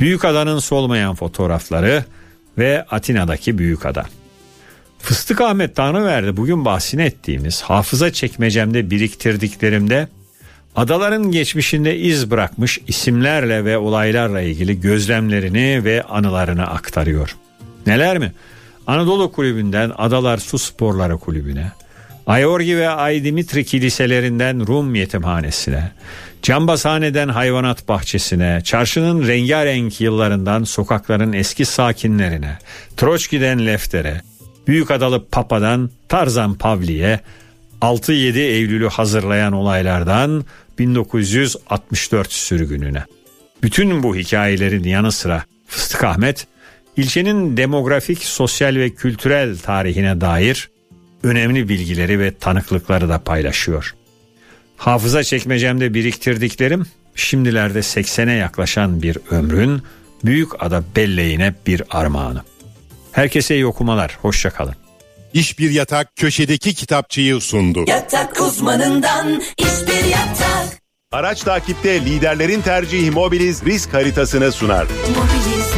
[0.00, 2.04] Büyük Adanın Solmayan Fotoğrafları
[2.58, 4.06] ve Atina'daki Büyük Ada.
[4.98, 10.08] Fıstık Ahmet Tanrıverdi bugün bahsini ettiğimiz hafıza çekmecemde biriktirdiklerimde
[10.76, 17.36] adaların geçmişinde iz bırakmış isimlerle ve olaylarla ilgili gözlemlerini ve anılarını aktarıyor.
[17.86, 18.32] Neler mi?
[18.86, 21.72] Anadolu Kulübü'nden Adalar Su Sporları Kulübü'ne,
[22.26, 25.92] Ayorgi ve Aydimitri kiliselerinden Rum yetimhanesine,
[26.42, 32.58] Cambazhane'den hayvanat bahçesine, çarşının rengarenk yıllarından sokakların eski sakinlerine,
[32.96, 34.20] Troçki'den Lefter'e,
[34.66, 37.20] Büyük Adalı Papa'dan Tarzan Pavli'ye,
[37.80, 40.44] 6-7 Eylül'ü hazırlayan olaylardan
[40.78, 43.04] 1964 sürgününe.
[43.62, 46.46] Bütün bu hikayelerin yanı sıra Fıstık Ahmet,
[46.96, 50.70] ilçenin demografik, sosyal ve kültürel tarihine dair
[51.22, 53.94] önemli bilgileri ve tanıklıkları da paylaşıyor.
[54.76, 59.82] Hafıza çekmecemde biriktirdiklerim şimdilerde 80'e yaklaşan bir ömrün
[60.24, 62.42] büyük ada belleğine bir armağanı.
[63.12, 64.74] Herkese iyi okumalar, hoşçakalın.
[65.34, 67.84] İş bir yatak köşedeki kitapçıyı sundu.
[67.88, 70.45] Yatak uzmanından iş bir yatak.
[71.12, 74.82] Araç takipte liderlerin tercihi Mobiliz risk haritasını sunar.
[74.84, 75.72] Mobiliz.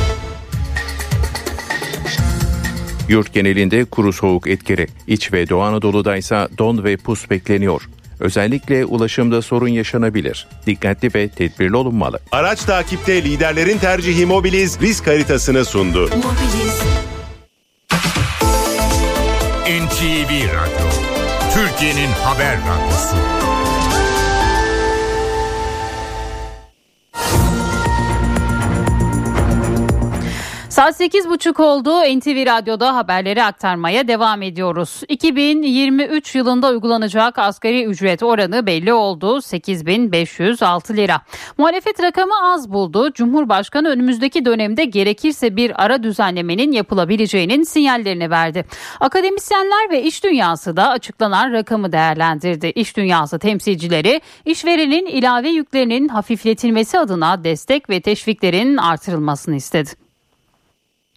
[3.09, 4.87] Yurt genelinde kuru soğuk etkili.
[5.07, 7.83] İç ve Doğu Anadolu'da ise don ve pus bekleniyor.
[8.21, 10.49] Özellikle ulaşımda sorun yaşanabilir.
[10.67, 12.19] Dikkatli ve tedbirli olunmalı.
[12.33, 16.01] Araç takipte liderlerin tercihi Mobiliz risk haritasını sundu.
[16.01, 16.81] Mobiliz.
[19.87, 20.89] NTV Radyo,
[21.55, 23.17] Türkiye'nin haber radyosu.
[30.79, 32.19] Saat 8.30 oldu.
[32.19, 35.01] NTV Radyo'da haberleri aktarmaya devam ediyoruz.
[35.09, 39.43] 2023 yılında uygulanacak asgari ücret oranı belli oldu.
[39.43, 41.21] 8506 lira.
[41.59, 43.13] Muhalefet rakamı az buldu.
[43.13, 48.65] Cumhurbaşkanı önümüzdeki dönemde gerekirse bir ara düzenlemenin yapılabileceğinin sinyallerini verdi.
[49.01, 52.67] Akademisyenler ve iş dünyası da açıklanan rakamı değerlendirdi.
[52.67, 60.08] İş dünyası temsilcileri işverenin ilave yüklerinin hafifletilmesi adına destek ve teşviklerin artırılmasını istedi.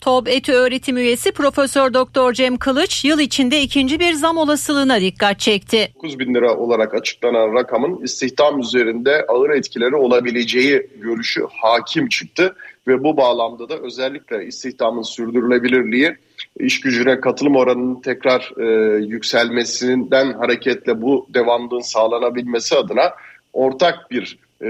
[0.02, 5.40] TOB ETÜ öğretim üyesi Profesör Doktor Cem Kılıç yıl içinde ikinci bir zam olasılığına dikkat
[5.40, 5.92] çekti.
[5.96, 12.56] 9 bin lira olarak açıklanan rakamın istihdam üzerinde ağır etkileri olabileceği görüşü hakim çıktı
[12.88, 16.18] ve bu bağlamda da özellikle istihdamın sürdürülebilirliği
[16.60, 23.12] iş gücüne katılım oranının tekrar e, yükselmesinden hareketle bu devamlılığın sağlanabilmesi adına
[23.54, 24.70] ortak bir e,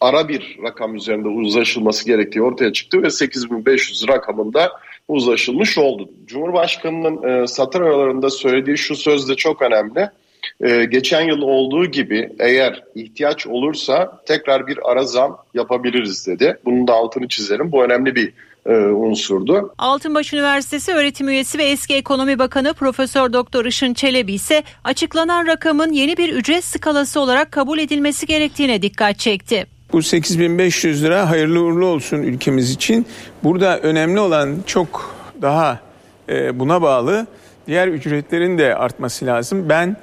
[0.00, 4.72] ara bir rakam üzerinde uzlaşılması gerektiği ortaya çıktı ve 8500 rakamında
[5.08, 6.08] uzlaşılmış oldu.
[6.26, 10.10] Cumhurbaşkanının e, satır aralarında söylediği şu söz de çok önemli.
[10.60, 16.58] E, geçen yıl olduğu gibi eğer ihtiyaç olursa tekrar bir ara zam yapabiliriz dedi.
[16.64, 17.72] Bunun da altını çizerim.
[17.72, 18.32] Bu önemli bir
[18.66, 19.74] e, unsurdu.
[19.78, 25.92] Altınbaş Üniversitesi öğretim üyesi ve eski ekonomi bakanı Profesör Doktor Işın Çelebi ise açıklanan rakamın
[25.92, 29.75] yeni bir ücret skalası olarak kabul edilmesi gerektiğine dikkat çekti.
[29.92, 33.06] Bu 8500 lira hayırlı uğurlu olsun ülkemiz için.
[33.44, 35.80] Burada önemli olan çok daha
[36.28, 37.26] e, buna bağlı
[37.66, 39.68] diğer ücretlerin de artması lazım.
[39.68, 39.96] Ben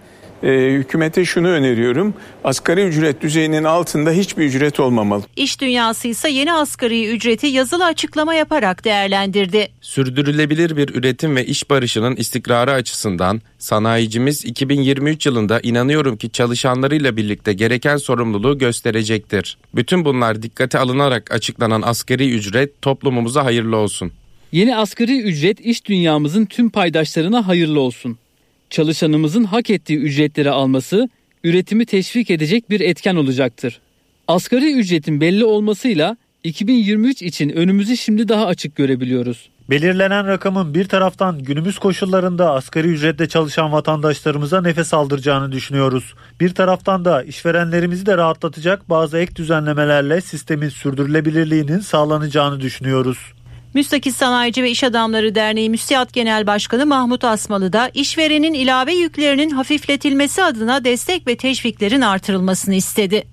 [0.43, 2.13] e, hükümete şunu öneriyorum.
[2.43, 5.23] Asgari ücret düzeyinin altında hiçbir ücret olmamalı.
[5.35, 9.67] İş dünyası ise yeni asgari ücreti yazılı açıklama yaparak değerlendirdi.
[9.81, 17.53] Sürdürülebilir bir üretim ve iş barışının istikrarı açısından sanayicimiz 2023 yılında inanıyorum ki çalışanlarıyla birlikte
[17.53, 19.57] gereken sorumluluğu gösterecektir.
[19.75, 24.11] Bütün bunlar dikkate alınarak açıklanan asgari ücret toplumumuza hayırlı olsun.
[24.51, 28.17] Yeni asgari ücret iş dünyamızın tüm paydaşlarına hayırlı olsun
[28.73, 31.09] çalışanımızın hak ettiği ücretleri alması
[31.43, 33.79] üretimi teşvik edecek bir etken olacaktır.
[34.27, 39.49] Asgari ücretin belli olmasıyla 2023 için önümüzü şimdi daha açık görebiliyoruz.
[39.69, 46.13] Belirlenen rakamın bir taraftan günümüz koşullarında asgari ücretle çalışan vatandaşlarımıza nefes aldıracağını düşünüyoruz.
[46.39, 53.17] Bir taraftan da işverenlerimizi de rahatlatacak bazı ek düzenlemelerle sistemin sürdürülebilirliğinin sağlanacağını düşünüyoruz.
[53.73, 59.49] Müstakil Sanayici ve İş Adamları Derneği Müsiyat Genel Başkanı Mahmut Asmalı da işverenin ilave yüklerinin
[59.49, 63.23] hafifletilmesi adına destek ve teşviklerin artırılmasını istedi.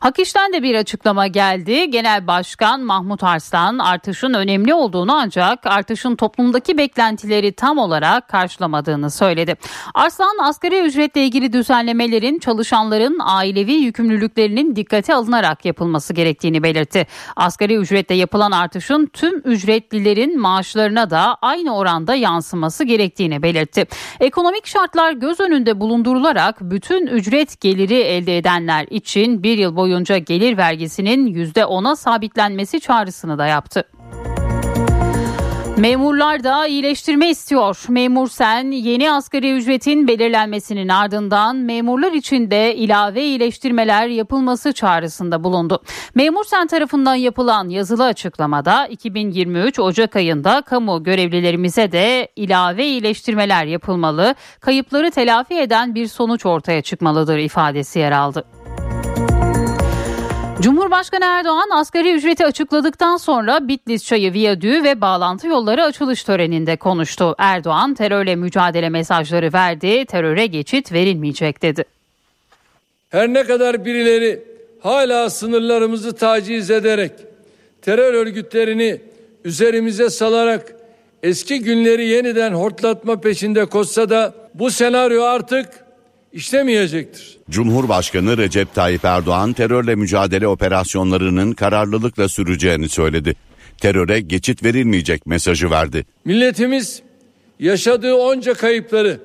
[0.00, 1.90] Hak İş'ten de bir açıklama geldi.
[1.90, 9.56] Genel Başkan Mahmut Arslan artışın önemli olduğunu ancak artışın toplumdaki beklentileri tam olarak karşılamadığını söyledi.
[9.94, 17.06] Arslan asgari ücretle ilgili düzenlemelerin çalışanların ailevi yükümlülüklerinin dikkate alınarak yapılması gerektiğini belirtti.
[17.36, 23.86] Asgari ücretle yapılan artışın tüm ücretlilerin maaşlarına da aynı oranda yansıması gerektiğini belirtti.
[24.20, 30.56] Ekonomik şartlar göz önünde bulundurularak bütün ücret geliri elde edenler için bir yıl boyunca gelir
[30.56, 33.84] vergisinin %10'a sabitlenmesi çağrısını da yaptı.
[35.80, 37.84] Memurlar da iyileştirme istiyor.
[37.88, 45.82] Memur Sen yeni asgari ücretin belirlenmesinin ardından memurlar için de ilave iyileştirmeler yapılması çağrısında bulundu.
[46.14, 54.34] Memur Sen tarafından yapılan yazılı açıklamada 2023 Ocak ayında kamu görevlilerimize de ilave iyileştirmeler yapılmalı,
[54.60, 58.44] kayıpları telafi eden bir sonuç ortaya çıkmalıdır ifadesi yer aldı.
[60.60, 67.34] Cumhurbaşkanı Erdoğan asgari ücreti açıkladıktan sonra Bitlis Çayı Viyadüğü ve bağlantı yolları açılış töreninde konuştu.
[67.38, 71.84] Erdoğan terörle mücadele mesajları verdi, teröre geçit verilmeyecek dedi.
[73.10, 74.42] Her ne kadar birileri
[74.80, 77.12] hala sınırlarımızı taciz ederek
[77.82, 79.00] terör örgütlerini
[79.44, 80.74] üzerimize salarak
[81.22, 85.68] eski günleri yeniden hortlatma peşinde koşsa da bu senaryo artık
[86.32, 87.38] işlemeyecektir.
[87.50, 93.34] Cumhurbaşkanı Recep Tayyip Erdoğan terörle mücadele operasyonlarının kararlılıkla süreceğini söyledi.
[93.78, 96.06] Teröre geçit verilmeyecek mesajı verdi.
[96.24, 97.02] Milletimiz
[97.58, 99.20] yaşadığı onca kayıpları,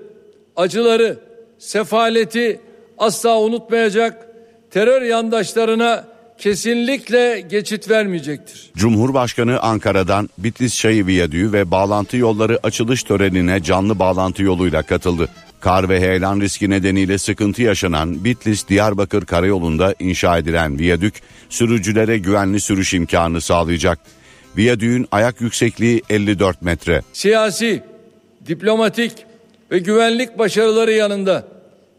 [0.55, 1.19] acıları,
[1.59, 2.59] sefaleti
[2.97, 4.27] asla unutmayacak.
[4.71, 8.71] Terör yandaşlarına kesinlikle geçit vermeyecektir.
[8.75, 15.29] Cumhurbaşkanı Ankara'dan Bitlis Çayı Viyadüğü ve bağlantı yolları açılış törenine canlı bağlantı yoluyla katıldı.
[15.59, 21.13] Kar ve heyelan riski nedeniyle sıkıntı yaşanan Bitlis-Diyarbakır karayolunda inşa edilen viyadük
[21.49, 23.99] sürücülere güvenli sürüş imkanı sağlayacak.
[24.57, 27.01] Viyadüğün ayak yüksekliği 54 metre.
[27.13, 27.83] Siyasi,
[28.47, 29.11] diplomatik,
[29.71, 31.47] ve güvenlik başarıları yanında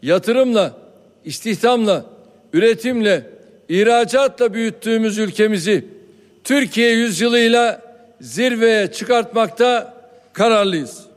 [0.01, 0.77] yatırımla,
[1.25, 2.05] istihdamla,
[2.53, 3.36] üretimle,
[3.69, 5.85] ihracatla büyüttüğümüz ülkemizi
[6.43, 7.81] Türkiye yüzyılıyla
[8.21, 9.93] zirveye çıkartmakta
[10.33, 11.07] kararlıyız.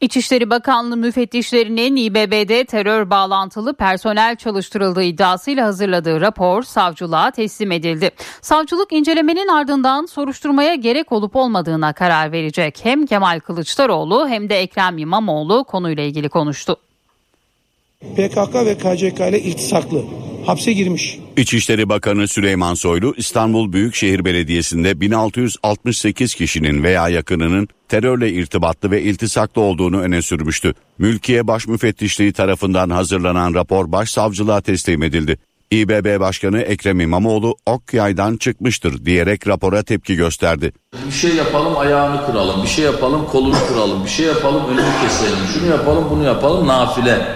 [0.00, 8.10] İçişleri Bakanlığı müfettişlerinin İBB'de terör bağlantılı personel çalıştırıldığı iddiasıyla hazırladığı rapor savcılığa teslim edildi.
[8.40, 12.78] Savcılık incelemenin ardından soruşturmaya gerek olup olmadığına karar verecek.
[12.82, 16.76] Hem Kemal Kılıçdaroğlu hem de Ekrem İmamoğlu konuyla ilgili konuştu.
[18.00, 20.04] PKK ve KCK ile iltisaklı.
[20.46, 21.18] Hapse girmiş.
[21.36, 29.62] İçişleri Bakanı Süleyman Soylu İstanbul Büyükşehir Belediyesi'nde 1668 kişinin veya yakınının terörle irtibatlı ve iltisaklı
[29.62, 30.74] olduğunu öne sürmüştü.
[30.98, 35.38] Mülkiye Baş Müfettişliği tarafından hazırlanan rapor başsavcılığa teslim edildi.
[35.70, 40.72] İBB Başkanı Ekrem İmamoğlu ok yaydan çıkmıştır diyerek rapora tepki gösterdi.
[41.06, 45.38] Bir şey yapalım ayağını kıralım, bir şey yapalım kolunu kıralım, bir şey yapalım önünü keselim,
[45.54, 47.26] şunu yapalım bunu yapalım nafile.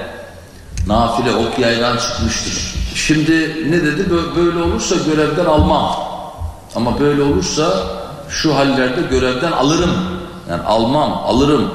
[0.86, 2.77] Nafile ok yaydan çıkmıştır.
[2.98, 4.10] Şimdi ne dedi?
[4.36, 5.94] Böyle olursa görevden almam.
[6.74, 7.86] Ama böyle olursa
[8.28, 9.90] şu hallerde görevden alırım.
[10.50, 11.70] Yani almam, alırım.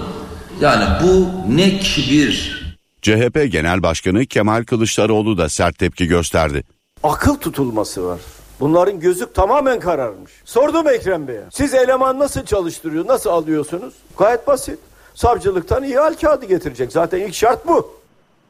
[0.61, 2.63] Yani bu ne kibir.
[3.01, 6.63] CHP Genel Başkanı Kemal Kılıçdaroğlu da sert tepki gösterdi.
[7.03, 8.19] Akıl tutulması var.
[8.59, 10.31] Bunların gözü tamamen kararmış.
[10.45, 11.43] Sordum Ekrem Bey'e.
[11.51, 13.93] Siz eleman nasıl çalıştırıyor, nasıl alıyorsunuz?
[14.17, 14.79] Gayet basit.
[15.15, 16.91] Savcılıktan iyi hal kağıdı getirecek.
[16.91, 18.02] Zaten ilk şart bu.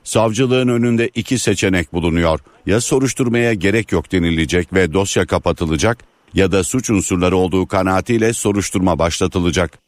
[0.03, 2.39] Savcılığın önünde iki seçenek bulunuyor.
[2.65, 5.97] Ya soruşturmaya gerek yok denilecek ve dosya kapatılacak
[6.33, 9.83] ya da suç unsurları olduğu kanaatiyle soruşturma başlatılacak.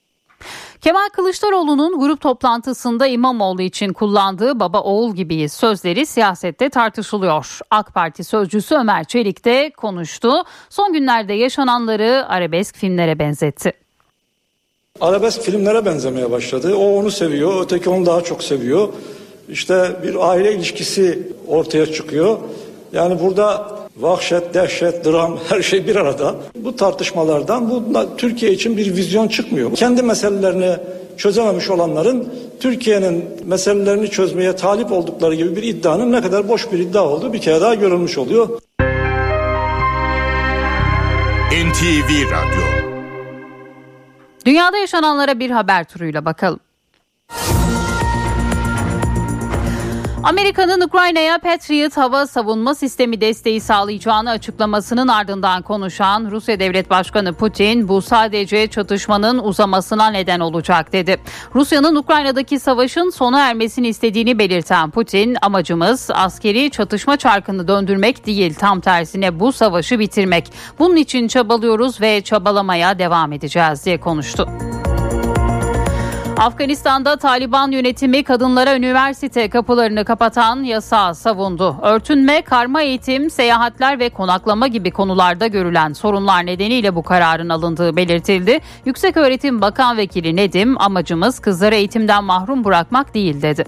[0.82, 7.60] Kemal Kılıçdaroğlu'nun grup toplantısında İmamoğlu için kullandığı baba oğul gibi sözleri siyasette tartışılıyor.
[7.72, 10.32] AK Parti sözcüsü Ömer Çelik de konuştu.
[10.70, 13.74] Son günlerde yaşananları arabesk filmlere benzetti.
[15.02, 16.76] Arabesk filmlere benzemeye başladı.
[16.76, 18.90] O onu seviyor, öteki onu daha çok seviyor.
[19.50, 22.38] İşte bir aile ilişkisi ortaya çıkıyor.
[22.94, 26.36] Yani burada vahşet, dehşet, dram her şey bir arada.
[26.56, 27.84] Bu tartışmalardan bu
[28.18, 29.76] Türkiye için bir vizyon çıkmıyor.
[29.76, 30.76] Kendi meselelerini
[31.18, 37.08] çözememiş olanların Türkiye'nin meselelerini çözmeye talip oldukları gibi bir iddianın ne kadar boş bir iddia
[37.10, 38.50] olduğu bir kere daha görülmüş oluyor.
[41.52, 42.62] NTV Radyo
[44.46, 46.60] Dünyada yaşananlara bir haber turuyla bakalım.
[50.26, 57.88] Amerika'nın Ukrayna'ya Patriot hava savunma sistemi desteği sağlayacağını açıklamasının ardından konuşan Rusya Devlet Başkanı Putin
[57.88, 61.18] bu sadece çatışmanın uzamasına neden olacak dedi.
[61.56, 68.82] Rusya'nın Ukrayna'daki savaşın sona ermesini istediğini belirten Putin amacımız askeri çatışma çarkını döndürmek değil tam
[68.82, 70.52] tersine bu savaşı bitirmek.
[70.80, 74.48] Bunun için çabalıyoruz ve çabalamaya devam edeceğiz diye konuştu.
[76.38, 81.78] Afganistan'da Taliban yönetimi kadınlara üniversite kapılarını kapatan yasağı savundu.
[81.82, 88.60] Örtünme, karma eğitim, seyahatler ve konaklama gibi konularda görülen sorunlar nedeniyle bu kararın alındığı belirtildi.
[88.86, 93.66] Yükseköğretim Bakan Vekili Nedim amacımız kızları eğitimden mahrum bırakmak değil dedi.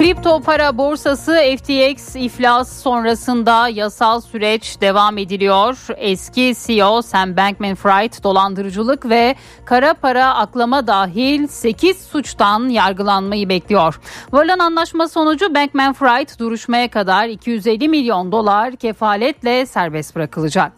[0.00, 5.86] Kripto para borsası FTX iflas sonrasında yasal süreç devam ediliyor.
[5.96, 14.00] Eski CEO Sam Bankman-Fried dolandırıcılık ve kara para aklama dahil 8 suçtan yargılanmayı bekliyor.
[14.32, 20.72] Varılan anlaşma sonucu Bankman-Fried duruşmaya kadar 250 milyon dolar kefaletle serbest bırakılacak.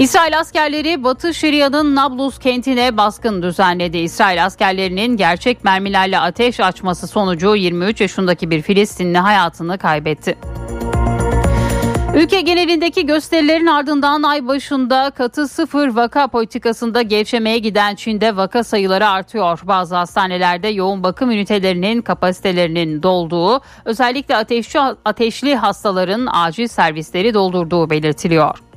[0.00, 3.98] İsrail askerleri Batı Şeria'nın Nablus kentine baskın düzenledi.
[3.98, 10.38] İsrail askerlerinin gerçek mermilerle ateş açması sonucu 23 yaşındaki bir Filistinli hayatını kaybetti.
[12.14, 19.08] Ülke genelindeki gösterilerin ardından ay başında katı sıfır vaka politikasında gevşemeye giden Çin'de vaka sayıları
[19.08, 19.60] artıyor.
[19.64, 28.69] Bazı hastanelerde yoğun bakım ünitelerinin kapasitelerinin dolduğu, özellikle ateşli, ateşli hastaların acil servisleri doldurduğu belirtiliyor.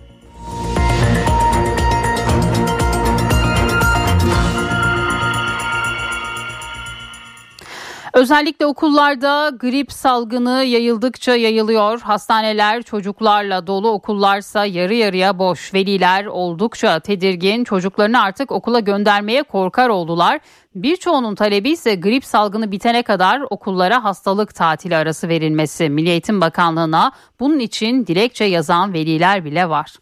[8.13, 12.01] Özellikle okullarda grip salgını yayıldıkça yayılıyor.
[12.01, 15.73] Hastaneler çocuklarla dolu, okullarsa yarı yarıya boş.
[15.73, 17.63] Veliler oldukça tedirgin.
[17.63, 20.39] Çocuklarını artık okula göndermeye korkar oldular.
[20.75, 25.89] Birçoğunun talebi ise grip salgını bitene kadar okullara hastalık tatili arası verilmesi.
[25.89, 29.93] Milli Eğitim Bakanlığı'na bunun için dilekçe yazan veliler bile var.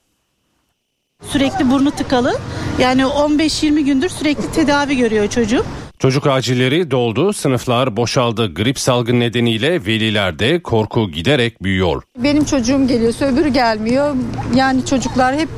[1.23, 2.33] Sürekli burnu tıkalı.
[2.79, 5.65] Yani 15-20 gündür sürekli tedavi görüyor çocuk.
[6.01, 8.53] Çocuk acilleri doldu, sınıflar boşaldı.
[8.53, 12.03] Grip salgın nedeniyle velilerde korku giderek büyüyor.
[12.17, 14.15] Benim çocuğum geliyorsa öbürü gelmiyor.
[14.55, 15.49] Yani çocuklar hep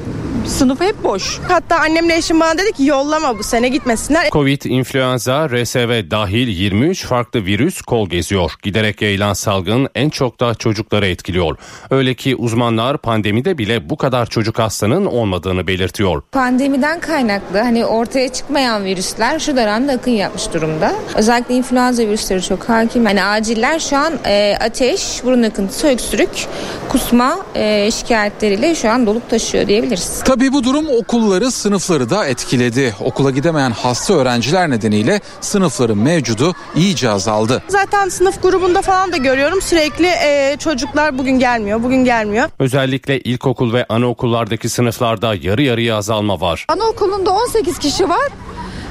[0.48, 1.40] Sınıf hep boş.
[1.48, 4.30] Hatta annemle eşim bana dedi ki yollama bu sene gitmesinler.
[4.30, 8.52] Covid, influenza, RSV dahil 23 farklı virüs kol geziyor.
[8.64, 11.58] Giderek yayılan salgın en çok da çocukları etkiliyor.
[11.90, 16.22] Öyle ki uzmanlar pandemide bile bu kadar çocuk hastanın olmadığını belirtiyor.
[16.32, 20.94] Pandemiden kaynaklı hani ortaya çıkmayan virüsler şu dönemde akın yapmış durumda.
[21.16, 23.06] Özellikle influenza virüsleri çok hakim.
[23.06, 26.48] Hani aciller şu an e, ateş, burun akıntısı, öksürük,
[26.90, 30.22] kusma e, şikayetleriyle şu an dolup taşıyor diyebiliriz.
[30.34, 32.96] Tabii bu durum okulları, sınıfları da etkiledi.
[33.00, 37.64] Okula gidemeyen hasta öğrenciler nedeniyle sınıfların mevcudu iyice azaldı.
[37.68, 42.50] Zaten sınıf grubunda falan da görüyorum sürekli e, çocuklar bugün gelmiyor, bugün gelmiyor.
[42.60, 46.66] Özellikle ilkokul ve anaokullardaki sınıflarda yarı yarıya azalma var.
[46.68, 48.30] Anaokulunda 18 kişi var.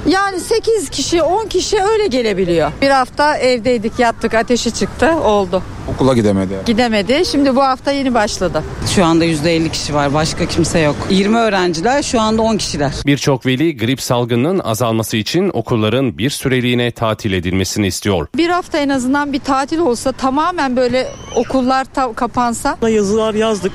[0.07, 2.73] Yani 8 kişi 10 kişi öyle gelebiliyor.
[2.83, 5.63] Bir hafta evdeydik yattık ateşi çıktı oldu.
[5.89, 6.55] Okula gidemedi.
[6.67, 8.63] Gidemedi şimdi bu hafta yeni başladı.
[8.95, 10.97] Şu anda %50 kişi var başka kimse yok.
[11.11, 12.93] 20 öğrenciler şu anda 10 kişiler.
[13.07, 18.27] Birçok veli grip salgınının azalması için okulların bir süreliğine tatil edilmesini istiyor.
[18.37, 22.79] Bir hafta en azından bir tatil olsa tamamen böyle okullar ta- kapansa.
[22.89, 23.73] Yazılar yazdık.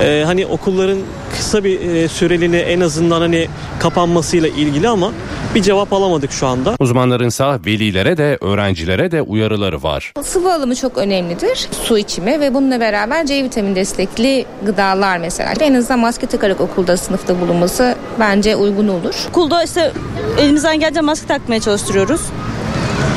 [0.00, 0.98] Ee, hani okulların
[1.36, 3.48] kısa bir e, süreliğine en azından hani
[3.80, 5.12] kapanmasıyla ilgili ama
[5.54, 6.74] bir cevap alamadık şu anda.
[6.80, 10.12] Uzmanlarınsa velilere de öğrencilere de uyarıları var.
[10.24, 11.68] Sıvı alımı çok önemlidir.
[11.84, 15.52] Su içimi ve bununla beraber C vitamini destekli gıdalar mesela.
[15.60, 19.14] En azından maske takarak okulda sınıfta bulunması bence uygun olur.
[19.30, 19.92] Okulda işte
[20.38, 22.20] elimizden gelince maske takmaya çalıştırıyoruz.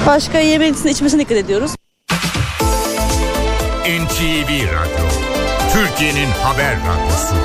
[0.08, 1.72] Başka yemesine içmesine dikkat ediyoruz.
[3.86, 5.06] NTV Radyo,
[5.74, 7.36] Türkiye'nin haber radyosu.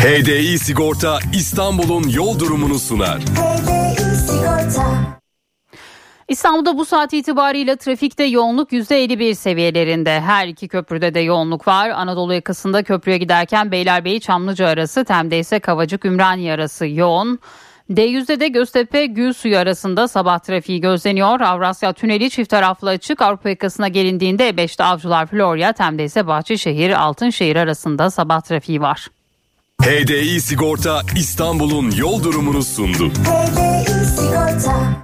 [0.00, 3.18] HDI Sigorta İstanbul'un yol durumunu sunar.
[6.28, 10.20] İstanbul'da bu saat itibariyle trafikte yoğunluk %51 seviyelerinde.
[10.20, 11.88] Her iki köprüde de yoğunluk var.
[11.90, 17.38] Anadolu yakasında köprüye giderken Beylerbeyi Çamlıca arası, Tem'de ise Kavacık Ümraniye arası yoğun.
[17.90, 21.40] D100'de de Göztepe Gülsuyu arasında sabah trafiği gözleniyor.
[21.40, 23.22] Avrasya Tüneli çift taraflı açık.
[23.22, 29.08] Avrupa yakasına gelindiğinde E5'te Avcılar Florya, Tem'de ise Bahçeşehir Altınşehir arasında sabah trafiği var.
[29.82, 33.12] HDI Sigorta İstanbul'un yol durumunu sundu.
[34.16, 34.96] Sigorta